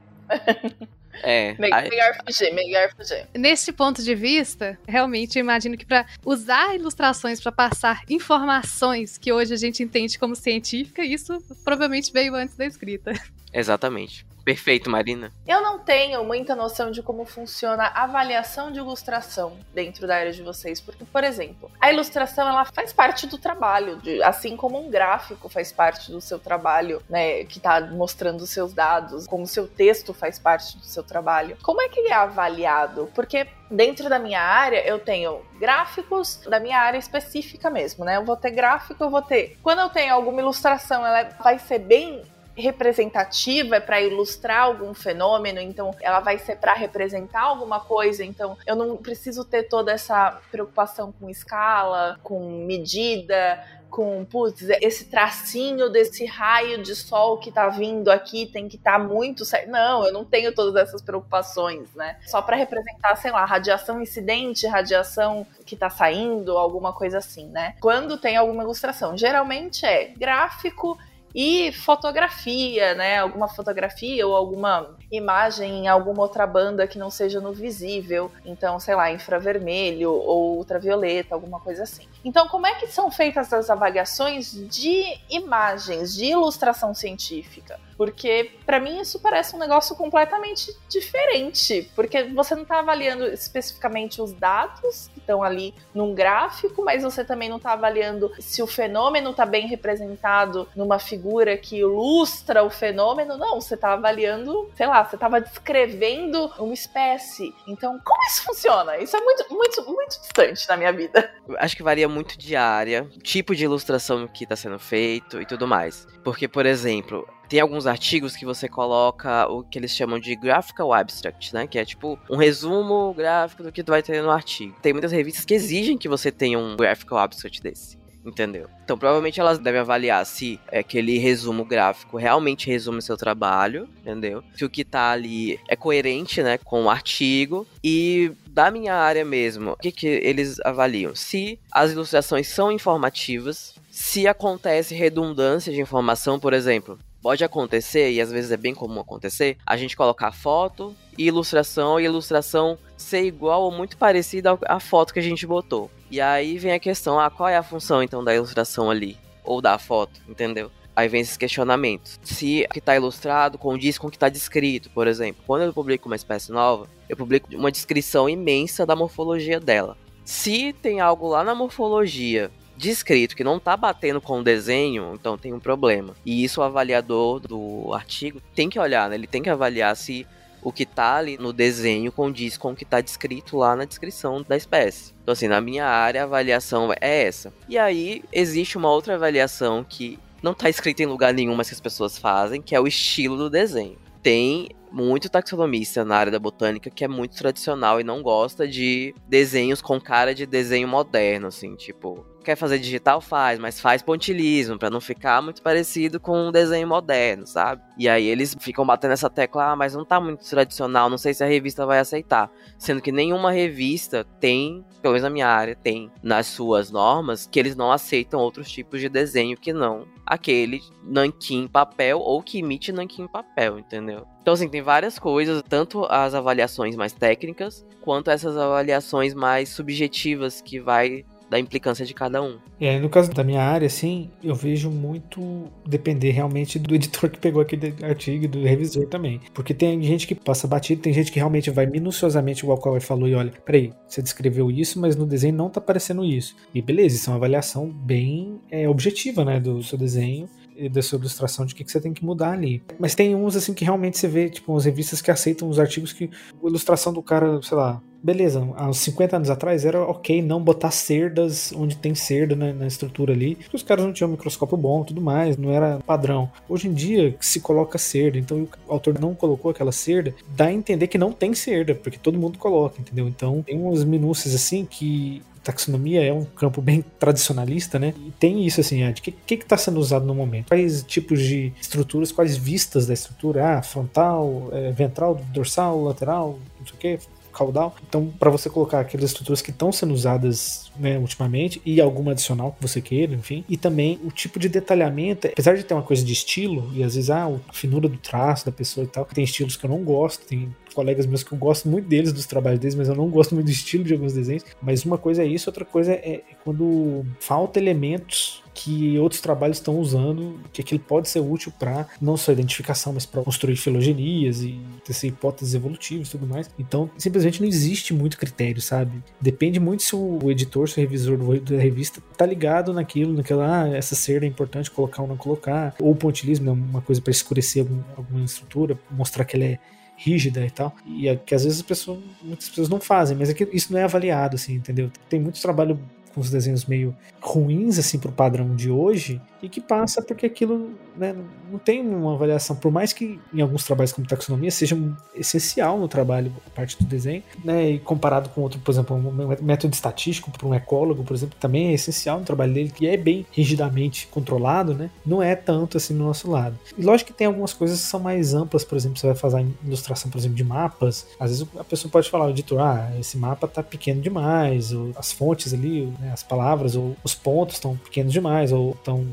[1.23, 1.57] É.
[1.73, 3.27] Aí- Melhor fugir, melhor fugir.
[3.35, 9.33] nesse ponto de vista, realmente eu imagino que para usar ilustrações para passar informações que
[9.33, 13.13] hoje a gente entende como científica, isso provavelmente veio antes da escrita.
[13.53, 14.25] Exatamente.
[14.45, 15.33] Perfeito, Marina.
[15.47, 20.33] Eu não tenho muita noção de como funciona a avaliação de ilustração dentro da área
[20.33, 24.85] de vocês, porque, por exemplo, a ilustração ela faz parte do trabalho, de- assim como
[24.85, 29.45] um gráfico faz parte do seu trabalho, né, que está mostrando os seus dados, como
[29.45, 31.57] o seu texto faz parte do seu trabalho.
[31.63, 33.09] Como é que ele é avaliado?
[33.15, 38.17] Porque dentro da minha área eu tenho gráficos da minha área específica mesmo, né?
[38.17, 39.57] Eu vou ter gráfico, eu vou ter.
[39.63, 42.23] Quando eu tenho alguma ilustração, ela vai ser bem
[42.57, 48.57] representativa, é para ilustrar algum fenômeno, então ela vai ser para representar alguma coisa, então
[48.67, 55.91] eu não preciso ter toda essa preocupação com escala, com medida, com, putz, esse tracinho
[55.91, 59.69] desse raio de sol que tá vindo aqui tem que estar tá muito certo.
[59.69, 62.17] Não, eu não tenho todas essas preocupações, né?
[62.27, 67.75] Só para representar, sei lá, radiação incidente, radiação que tá saindo, alguma coisa assim, né?
[67.81, 69.17] Quando tem alguma ilustração.
[69.17, 70.99] Geralmente é gráfico
[71.35, 73.19] e fotografia, né?
[73.19, 78.31] Alguma fotografia ou alguma imagem em alguma outra banda que não seja no visível.
[78.45, 82.07] Então, sei lá, infravermelho ou ultravioleta, alguma coisa assim.
[82.25, 87.79] Então, como é que são feitas as avaliações de imagens, de ilustração científica?
[87.97, 94.21] Porque para mim isso parece um negócio completamente diferente, porque você não está avaliando especificamente
[94.21, 98.67] os dados que estão ali num gráfico, mas você também não está avaliando se o
[98.67, 103.37] fenômeno está bem representado numa figura que ilustra o fenômeno.
[103.37, 107.55] Não, você está avaliando, sei lá, você estava descrevendo uma espécie.
[107.67, 108.99] Então, como isso funciona?
[108.99, 111.33] Isso é muito, muito, muito distante na minha vida.
[111.59, 115.67] Acho que varia muito de área, tipo de ilustração que está sendo feito e tudo
[115.67, 116.07] mais.
[116.25, 120.91] Porque, por exemplo, tem alguns artigos que você coloca o que eles chamam de graphical
[120.91, 121.67] abstract, né?
[121.67, 124.75] Que é tipo um resumo gráfico do que tu vai ter no artigo.
[124.81, 127.99] Tem muitas revistas que exigem que você tenha um graphical abstract desse.
[128.25, 128.71] Entendeu?
[128.83, 134.43] Então, provavelmente elas devem avaliar se aquele resumo gráfico realmente resume seu trabalho, entendeu?
[134.55, 137.67] Se o que tá ali é coerente, né, com o artigo.
[137.85, 141.15] E da minha área mesmo, o que, que eles avaliam?
[141.15, 148.21] Se as ilustrações são informativas, se acontece redundância de informação, por exemplo, pode acontecer, e
[148.21, 153.23] às vezes é bem comum acontecer, a gente colocar foto e ilustração, e ilustração ser
[153.23, 155.91] igual ou muito parecida à foto que a gente botou.
[156.11, 159.17] E aí vem a questão, ah, qual é a função então da ilustração ali?
[159.45, 160.71] Ou da foto, entendeu?
[160.95, 162.21] Aí vem esses questionamentos.
[162.23, 165.43] Se o que está ilustrado condiz com o que está descrito, por exemplo.
[165.47, 169.97] Quando eu publico uma espécie nova, eu publico uma descrição imensa da morfologia dela.
[170.25, 175.39] Se tem algo lá na morfologia descrito que não tá batendo com o desenho, então
[175.39, 176.15] tem um problema.
[176.25, 179.17] E isso o avaliador do artigo tem que olhar, né?
[179.17, 180.27] Ele tem que avaliar se
[180.63, 184.43] o que tá ali no desenho condiz com o que tá descrito lá na descrição
[184.43, 185.13] da espécie.
[185.23, 187.53] Então, assim, na minha área, a avaliação é essa.
[187.69, 191.75] E aí, existe uma outra avaliação que não tá escrita em lugar nenhum, mas que
[191.75, 193.99] as pessoas fazem, que é o estilo do desenho.
[194.23, 199.15] Tem muito taxonomista na área da botânica que é muito tradicional e não gosta de
[199.27, 204.79] desenhos com cara de desenho moderno, assim, tipo, quer fazer digital, faz, mas faz pontilismo,
[204.79, 207.83] para não ficar muito parecido com um desenho moderno, sabe?
[207.97, 211.35] E aí eles ficam batendo essa tecla, ah, mas não tá muito tradicional, não sei
[211.35, 212.51] se a revista vai aceitar.
[212.79, 217.59] Sendo que nenhuma revista tem, pelo menos na minha área, tem nas suas normas que
[217.59, 222.93] eles não aceitam outros tipos de desenho que não aquele nanquim papel ou que imite
[222.93, 224.27] nanquim papel, entendeu?
[224.41, 230.61] Então, assim, tem várias coisas, tanto as avaliações mais técnicas, quanto essas avaliações mais subjetivas
[230.61, 232.57] que vai da implicância de cada um.
[232.81, 237.39] É, no caso da minha área, assim, eu vejo muito depender realmente do editor que
[237.39, 239.39] pegou aquele artigo e do revisor também.
[239.53, 243.01] Porque tem gente que passa batido, tem gente que realmente vai minuciosamente, igual o Cauê
[243.01, 246.57] falou, e olha, peraí, você descreveu isso, mas no desenho não tá aparecendo isso.
[246.75, 251.03] E beleza, isso é uma avaliação bem é, objetiva, né, do seu desenho e da
[251.03, 252.83] sua ilustração de o que, que você tem que mudar ali.
[252.99, 256.15] Mas tem uns assim que realmente você vê, tipo, umas revistas que aceitam os artigos
[256.15, 256.31] que
[256.65, 260.63] a ilustração do cara, sei lá, beleza, há uns 50 anos atrás era ok não
[260.63, 264.33] botar cerdas onde tem cerda na, na, estrutura ali, porque os caras não tinham um
[264.33, 266.51] microscópio bom tudo mais, não era padrão.
[266.69, 270.73] Hoje em dia se coloca cerda, então o autor não colocou aquela cerda, dá a
[270.73, 273.27] entender que não tem cerda, porque todo mundo coloca, entendeu?
[273.27, 278.15] Então tem umas minúcias assim que taxonomia é um campo bem tradicionalista, né?
[278.27, 280.69] E tem isso assim, de que que está sendo usado no momento?
[280.69, 283.79] Quais tipos de estruturas, quais vistas da estrutura?
[283.79, 287.19] Ah, frontal, é, ventral, dorsal, lateral, não sei o que,
[287.53, 287.95] caudal.
[288.07, 292.73] Então, para você colocar aquelas estruturas que estão sendo usadas né, ultimamente e alguma adicional
[292.73, 296.25] que você queira, enfim, e também o tipo de detalhamento, apesar de ter uma coisa
[296.25, 299.45] de estilo e às vezes ah, a finura do traço da pessoa e tal, tem
[299.45, 302.79] estilos que eu não gosto, tem colegas meus que eu gosto muito deles, dos trabalhos
[302.79, 304.65] deles, mas eu não gosto muito do estilo de alguns desenhos.
[304.81, 309.99] Mas uma coisa é isso, outra coisa é quando falta elementos que outros trabalhos estão
[309.99, 314.81] usando, que aquilo pode ser útil para não só identificação, mas para construir filogenias e
[315.05, 316.71] ter hipóteses evolutivas e tudo mais.
[316.79, 319.23] Então, simplesmente não existe muito critério, sabe?
[319.41, 323.89] Depende muito se o editor, se o revisor da revista tá ligado naquilo, naquela, ah,
[323.89, 327.31] essa cerda é importante colocar ou não colocar, ou o pontilismo é uma coisa para
[327.31, 329.79] escurecer alguma estrutura, mostrar que ela é
[330.17, 330.95] rígida e tal.
[331.07, 333.99] E é que às vezes as pessoas, muitas pessoas não fazem, mas é isso não
[333.99, 335.11] é avaliado, assim, entendeu?
[335.29, 335.99] Tem muito trabalho
[336.35, 340.91] com os desenhos meio ruins, assim, pro padrão de hoje, e que passa porque aquilo
[341.17, 341.35] né,
[341.71, 344.99] não tem uma avaliação, por mais que em alguns trabalhos como taxonomia seja
[345.35, 349.65] essencial no trabalho, a parte do desenho, né, e comparado com outro, por exemplo, um
[349.65, 353.17] método estatístico para um ecólogo, por exemplo, também é essencial no trabalho dele, que é
[353.17, 356.77] bem rigidamente controlado, né, não é tanto assim no nosso lado.
[356.97, 359.65] E lógico que tem algumas coisas que são mais amplas, por exemplo, você vai fazer
[359.85, 363.37] ilustração, por exemplo, de mapas, às vezes a pessoa pode falar, o editor, ah, esse
[363.37, 367.97] mapa tá pequeno demais, ou as fontes ali, né, as palavras, ou os pontos estão
[367.97, 369.25] pequenos demais, ou estão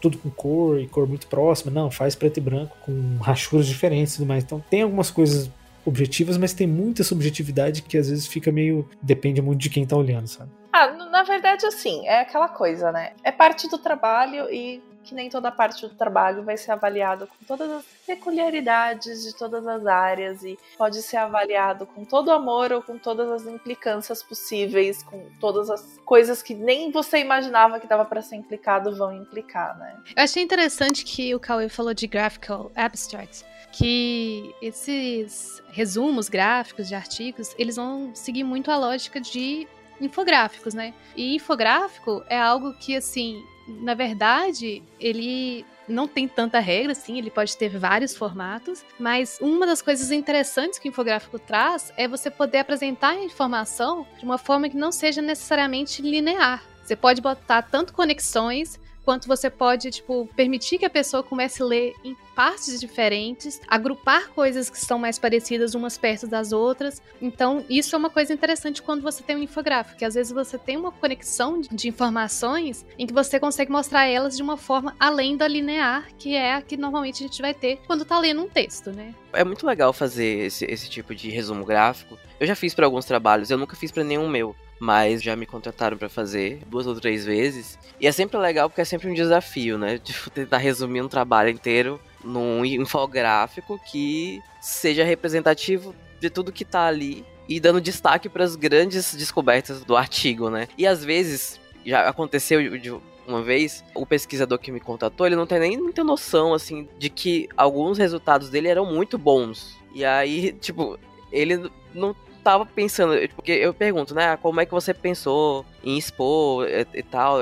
[0.00, 1.72] tudo com cor e cor muito próxima.
[1.72, 4.44] Não, faz preto e branco com rachuras diferentes e tudo mais.
[4.44, 5.50] Então tem algumas coisas
[5.84, 8.88] objetivas, mas tem muita subjetividade que às vezes fica meio.
[9.00, 10.50] depende muito de quem tá olhando, sabe?
[10.72, 13.12] Ah, na verdade, assim, é aquela coisa, né?
[13.24, 17.44] É parte do trabalho e que nem toda parte do trabalho vai ser avaliado com
[17.46, 22.82] todas as peculiaridades de todas as áreas e pode ser avaliado com todo amor ou
[22.82, 28.04] com todas as implicâncias possíveis, com todas as coisas que nem você imaginava que dava
[28.04, 29.96] para ser implicado vão implicar, né?
[30.16, 36.94] Eu achei interessante que o Cauê falou de graphical abstracts, que esses resumos gráficos de
[36.94, 39.68] artigos, eles vão seguir muito a lógica de
[40.00, 40.94] infográficos, né?
[41.16, 47.30] E infográfico é algo que, assim, na verdade, ele não tem tanta regra, sim, ele
[47.30, 52.30] pode ter vários formatos, mas uma das coisas interessantes que o infográfico traz é você
[52.30, 56.62] poder apresentar a informação de uma forma que não seja necessariamente linear.
[56.82, 61.64] Você pode botar tanto conexões quanto você pode, tipo, permitir que a pessoa comece a
[61.64, 67.00] ler em partes diferentes, agrupar coisas que são mais parecidas umas perto das outras.
[67.22, 70.58] Então, isso é uma coisa interessante quando você tem um infográfico, que às vezes você
[70.58, 75.36] tem uma conexão de informações em que você consegue mostrar elas de uma forma além
[75.36, 78.48] da linear, que é a que normalmente a gente vai ter quando tá lendo um
[78.48, 79.14] texto, né?
[79.32, 82.18] É muito legal fazer esse, esse tipo de resumo gráfico.
[82.40, 85.46] Eu já fiz para alguns trabalhos, eu nunca fiz para nenhum meu mas já me
[85.46, 87.78] contrataram para fazer duas ou três vezes.
[88.00, 89.98] E é sempre legal porque é sempre um desafio, né?
[89.98, 96.86] De tentar resumir um trabalho inteiro num infográfico que seja representativo de tudo que tá
[96.86, 100.68] ali e dando destaque para as grandes descobertas do artigo, né?
[100.76, 102.92] E às vezes já aconteceu de
[103.26, 107.10] uma vez, o pesquisador que me contatou, ele não tem nem muita noção assim de
[107.10, 109.76] que alguns resultados dele eram muito bons.
[109.92, 110.98] E aí, tipo,
[111.32, 112.14] ele não
[112.46, 117.02] tava pensando, porque eu pergunto, né, como é que você pensou em expor e, e
[117.02, 117.40] tal,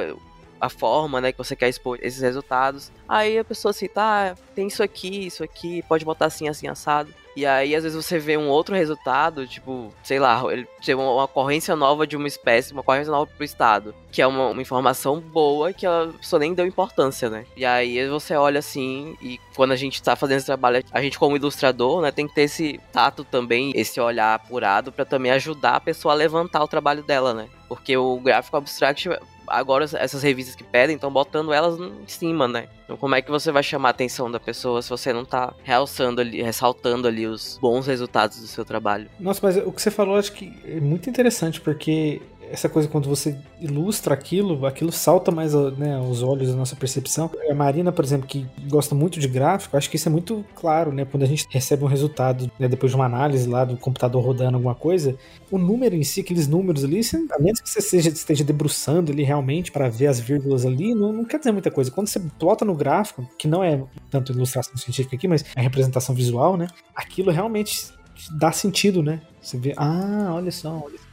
[0.59, 2.91] a forma, né, que você quer expor esses resultados.
[3.07, 7.13] Aí a pessoa assim, tá, tem isso aqui, isso aqui, pode botar assim, assim, assado.
[7.37, 11.25] E aí, às vezes, você vê um outro resultado, tipo, sei lá, ele tem uma,
[11.25, 13.95] ocorrência nova de uma espécie, uma ocorrência nova pro estado.
[14.13, 17.45] Que é uma, uma, informação boa que a pessoa nem deu importância, né?
[17.57, 21.19] E aí você olha assim, e quando a gente tá fazendo esse trabalho, a gente,
[21.19, 25.77] como ilustrador, né, tem que ter esse tato também, esse olhar apurado, para também ajudar
[25.77, 27.49] a pessoa a levantar o trabalho dela, né?
[27.69, 29.09] Porque o gráfico abstract
[29.47, 32.69] agora essas revistas que pedem estão botando elas em cima, né?
[32.85, 35.55] Então como é que você vai chamar a atenção da pessoa se você não tá
[35.63, 39.09] realçando ali, ressaltando ali os bons resultados do seu trabalho?
[39.19, 42.21] Nossa, mas o que você falou acho que é muito interessante, porque
[42.51, 47.31] essa coisa quando você ilustra aquilo, aquilo salta mais né, aos olhos da nossa percepção.
[47.49, 50.93] A Marina, por exemplo, que gosta muito de gráfico, acho que isso é muito claro,
[50.93, 51.05] né?
[51.05, 54.57] Quando a gente recebe um resultado, né, depois de uma análise lá do computador rodando
[54.57, 55.17] alguma coisa,
[55.51, 59.23] o número em si, aqueles números ali, a menos que você seja, esteja debruçando ali
[59.23, 61.91] realmente para ver as vírgulas ali, não, não quer dizer muita coisa.
[61.91, 66.15] Quando você plota no gráfico, que não é tanto ilustração científica aqui, mas é representação
[66.15, 66.67] visual, né?
[66.95, 67.93] Aquilo realmente
[68.31, 69.21] dá sentido, né?
[69.41, 71.04] Você vê, ah, olha só, olha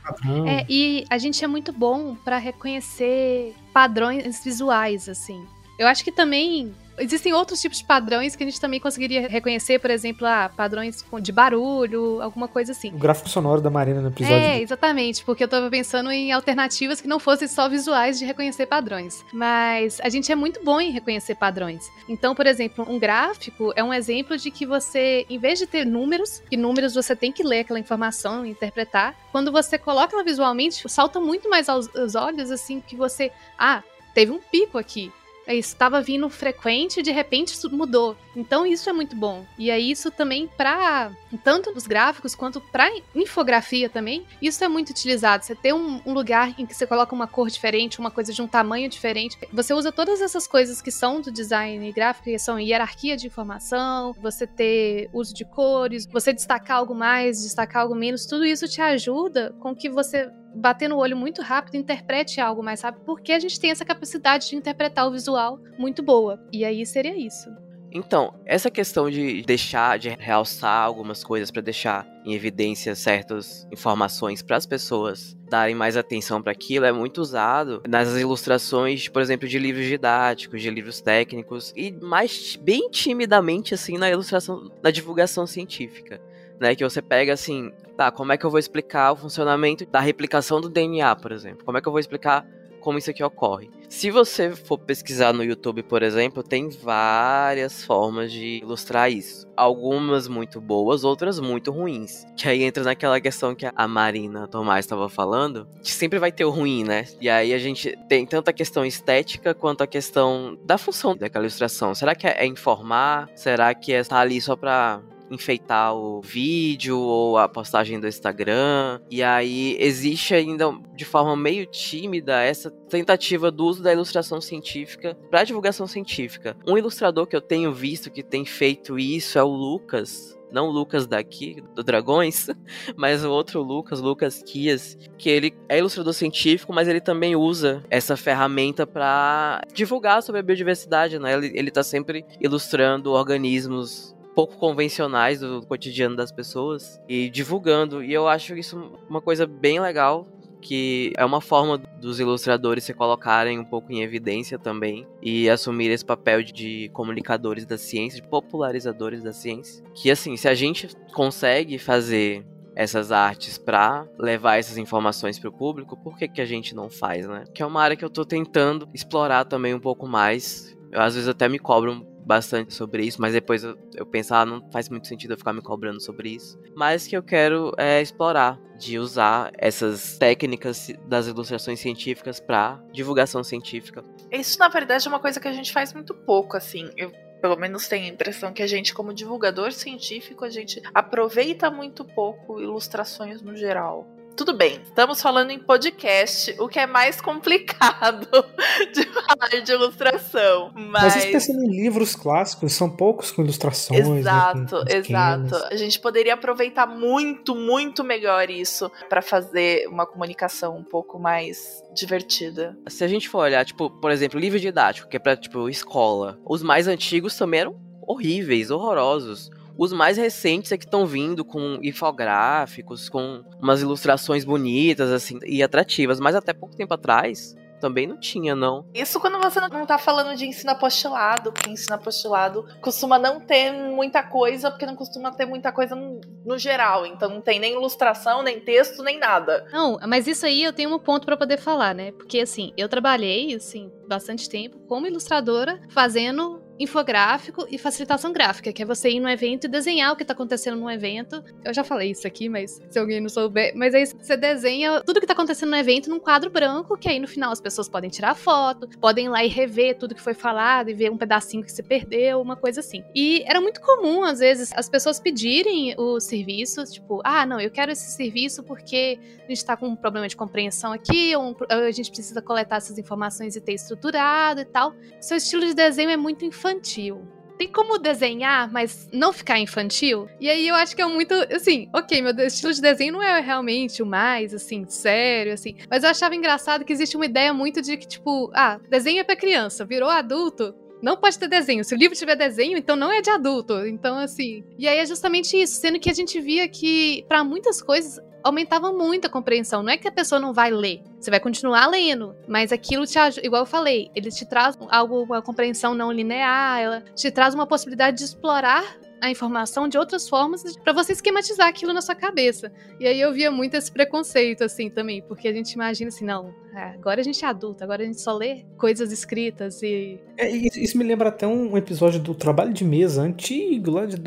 [0.47, 5.45] É, e a gente é muito bom para reconhecer padrões visuais, assim.
[5.77, 9.79] Eu acho que também Existem outros tipos de padrões que a gente também conseguiria reconhecer,
[9.79, 12.89] por exemplo, ah, padrões de barulho, alguma coisa assim.
[12.89, 14.37] O gráfico sonoro da Marina no episódio.
[14.37, 18.67] É, exatamente, porque eu tava pensando em alternativas que não fossem só visuais de reconhecer
[18.67, 19.25] padrões.
[19.33, 21.89] Mas a gente é muito bom em reconhecer padrões.
[22.07, 25.85] Então, por exemplo, um gráfico é um exemplo de que você, em vez de ter
[25.85, 30.87] números, e números você tem que ler aquela informação, interpretar, quando você coloca ela visualmente,
[30.87, 33.81] salta muito mais aos, aos olhos, assim, que você, ah,
[34.13, 35.11] teve um pico aqui
[35.47, 38.15] estava vindo frequente e de repente isso mudou.
[38.35, 39.45] Então isso é muito bom.
[39.57, 41.11] E aí isso também para
[41.43, 45.43] tanto os gráficos quanto para infografia também, isso é muito utilizado.
[45.43, 48.41] Você ter um, um, lugar em que você coloca uma cor diferente, uma coisa de
[48.41, 49.37] um tamanho diferente.
[49.51, 54.13] Você usa todas essas coisas que são do design gráfico, que são hierarquia de informação,
[54.13, 58.81] você ter uso de cores, você destacar algo mais, destacar algo menos, tudo isso te
[58.81, 63.39] ajuda com que você bater no olho muito rápido, interprete algo mais rápido, porque a
[63.39, 66.39] gente tem essa capacidade de interpretar o visual muito boa.
[66.51, 67.49] E aí seria isso.
[67.93, 74.41] Então, essa questão de deixar, de realçar algumas coisas para deixar em evidência certas informações
[74.41, 79.45] para as pessoas darem mais atenção para aquilo é muito usado nas ilustrações, por exemplo,
[79.45, 85.45] de livros didáticos, de livros técnicos e mais bem timidamente assim na ilustração, na divulgação
[85.45, 86.21] científica.
[86.61, 89.99] Né, que você pega assim, tá, como é que eu vou explicar o funcionamento da
[89.99, 91.65] replicação do DNA, por exemplo?
[91.65, 92.45] Como é que eu vou explicar
[92.81, 93.69] como isso aqui ocorre.
[93.87, 99.47] Se você for pesquisar no YouTube, por exemplo, tem várias formas de ilustrar isso.
[99.55, 102.25] Algumas muito boas, outras muito ruins.
[102.35, 106.45] Que aí entra naquela questão que a Marina Tomás estava falando, que sempre vai ter
[106.45, 107.05] o ruim, né?
[107.19, 111.45] E aí a gente tem tanto a questão estética quanto a questão da função daquela
[111.45, 111.93] ilustração.
[111.93, 113.29] Será que é informar?
[113.35, 115.01] Será que é estar tá ali só pra
[115.31, 118.99] enfeitar o vídeo ou a postagem do Instagram.
[119.09, 125.17] E aí existe ainda de forma meio tímida essa tentativa do uso da ilustração científica
[125.29, 126.55] para divulgação científica.
[126.67, 130.71] Um ilustrador que eu tenho visto que tem feito isso é o Lucas, não o
[130.71, 132.47] Lucas daqui, do Dragões,
[132.95, 137.83] mas o outro Lucas, Lucas Kias, que ele é ilustrador científico, mas ele também usa
[137.89, 141.33] essa ferramenta para divulgar sobre a biodiversidade, né?
[141.33, 148.03] Ele, ele tá sempre ilustrando organismos pouco convencionais do cotidiano das pessoas e divulgando.
[148.03, 150.27] E eu acho isso uma coisa bem legal
[150.61, 155.89] que é uma forma dos ilustradores se colocarem um pouco em evidência também e assumir
[155.89, 159.83] esse papel de comunicadores da ciência, de popularizadores da ciência.
[159.93, 165.53] Que assim, se a gente consegue fazer essas artes para levar essas informações para o
[165.53, 167.43] público, por que, que a gente não faz, né?
[167.53, 170.77] Que é uma área que eu tô tentando explorar também um pouco mais.
[170.91, 174.45] Eu, às vezes até me cobro bastante sobre isso, mas depois eu, eu penso, ah,
[174.45, 176.59] não faz muito sentido eu ficar me cobrando sobre isso.
[176.75, 183.43] Mas que eu quero é explorar, de usar essas técnicas das ilustrações científicas para divulgação
[183.43, 184.03] científica.
[184.31, 186.89] Isso, na verdade, é uma coisa que a gente faz muito pouco, assim.
[186.97, 187.11] Eu
[187.41, 192.05] pelo menos tenho a impressão que a gente, como divulgador científico, a gente aproveita muito
[192.05, 194.07] pouco ilustrações no geral.
[194.35, 198.27] Tudo bem, estamos falando em podcast, o que é mais complicado
[198.93, 200.71] de falar de ilustração.
[200.73, 203.99] Mas, mas pensando em livros clássicos, são poucos com ilustrações.
[204.07, 205.55] Exato, né, com exato.
[205.69, 211.83] A gente poderia aproveitar muito, muito melhor isso para fazer uma comunicação um pouco mais
[211.93, 212.77] divertida.
[212.87, 216.39] Se a gente for olhar, tipo, por exemplo, livro didático, que é pra, tipo, escola,
[216.45, 217.75] os mais antigos também eram
[218.07, 219.49] horríveis, horrorosos.
[219.81, 225.63] Os mais recentes é que estão vindo com infográficos, com umas ilustrações bonitas, assim, e
[225.63, 226.19] atrativas.
[226.19, 228.85] Mas até pouco tempo atrás, também não tinha, não.
[228.93, 233.71] Isso quando você não tá falando de ensino apostilado, porque ensino apostilado costuma não ter
[233.71, 237.03] muita coisa, porque não costuma ter muita coisa no, no geral.
[237.07, 239.65] Então não tem nem ilustração, nem texto, nem nada.
[239.73, 242.11] Não, mas isso aí eu tenho um ponto para poder falar, né?
[242.11, 248.81] Porque assim, eu trabalhei, assim, bastante tempo como ilustradora, fazendo infográfico e facilitação gráfica, que
[248.81, 251.43] é você ir no evento e desenhar o que tá acontecendo no evento.
[251.63, 255.19] Eu já falei isso aqui, mas se alguém não souber, mas aí você desenha tudo
[255.19, 258.09] que tá acontecendo no evento num quadro branco, que aí no final as pessoas podem
[258.09, 261.63] tirar foto, podem ir lá e rever tudo que foi falado e ver um pedacinho
[261.63, 263.03] que se perdeu, uma coisa assim.
[263.13, 267.69] E era muito comum, às vezes, as pessoas pedirem os serviços, tipo, ah, não, eu
[267.69, 271.91] quero esse serviço porque a gente tá com um problema de compreensão aqui, ou a
[271.91, 274.95] gente precisa coletar essas informações e ter estruturado e tal.
[275.19, 277.27] Seu estilo de desenho é muito infantil infantil.
[277.57, 280.27] Tem como desenhar, mas não ficar infantil?
[280.39, 283.39] E aí eu acho que é muito, assim, ok, meu estilo de desenho não é
[283.39, 285.75] realmente o mais, assim, sério, assim.
[285.87, 289.23] Mas eu achava engraçado que existe uma ideia muito de que, tipo, ah, desenho é
[289.23, 291.83] pra criança, virou adulto, não pode ter desenho.
[291.83, 293.85] Se o livro tiver desenho, então não é de adulto.
[293.87, 294.63] Então, assim.
[294.77, 295.79] E aí é justamente isso.
[295.79, 299.83] Sendo que a gente via que, para muitas coisas, aumentava muito a compreensão.
[299.83, 303.17] Não é que a pessoa não vai ler, você vai continuar lendo, mas aquilo te
[303.17, 307.53] ajuda, igual eu falei, ele te traz algo, uma compreensão não linear, ela te traz
[307.53, 308.83] uma possibilidade de explorar
[309.21, 312.71] a informação de outras formas para você esquematizar aquilo na sua cabeça.
[312.99, 316.51] E aí eu via muito esse preconceito, assim, também, porque a gente imagina assim, não,
[316.75, 320.19] é, agora a gente é adulto, agora a gente só lê coisas escritas e.
[320.37, 324.17] É, isso me lembra até um episódio do Trabalho de Mesa antigo, lá de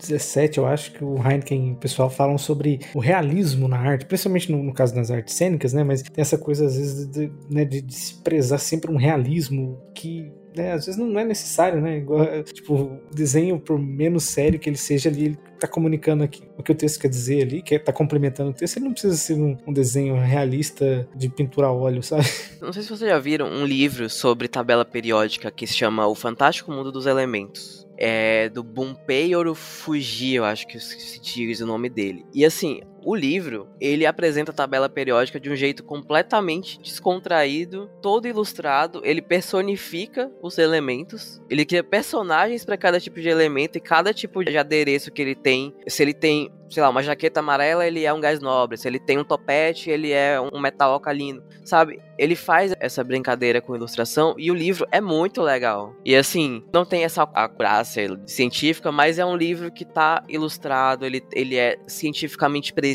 [0.00, 4.06] 2017, eu acho que o Heineken e o pessoal falam sobre o realismo na arte,
[4.06, 5.84] principalmente no, no caso das artes cênicas, né?
[5.84, 9.80] Mas tem essa coisa, às vezes, de, né, de, de se prezar sempre um realismo
[9.94, 11.98] que né, às vezes não é necessário, né?
[11.98, 16.42] Igual, tipo, o desenho, por menos sério que ele seja ali, ele tá comunicando aqui
[16.58, 19.16] o que o texto quer dizer ali, que tá complementando o texto, ele não precisa
[19.16, 22.24] ser um, um desenho realista de pintura a óleo, sabe?
[22.60, 26.14] Não sei se vocês já viram um livro sobre tabela periódica que se chama O
[26.14, 31.90] Fantástico Mundo dos Elementos é do Bunpei Orufuji, eu acho que se diz o nome
[31.90, 32.24] dele.
[32.32, 38.28] E assim, O livro, ele apresenta a tabela periódica de um jeito completamente descontraído, todo
[38.28, 44.12] ilustrado, ele personifica os elementos, ele cria personagens para cada tipo de elemento e cada
[44.12, 45.74] tipo de adereço que ele tem.
[45.86, 48.78] Se ele tem sei lá, uma jaqueta amarela, ele é um gás nobre.
[48.78, 52.00] Se ele tem um topete, ele é um metal alcalino, sabe?
[52.16, 55.94] Ele faz essa brincadeira com ilustração e o livro é muito legal.
[56.04, 61.22] E assim, não tem essa acurácia científica, mas é um livro que tá ilustrado, ele,
[61.32, 62.89] ele é cientificamente preciso,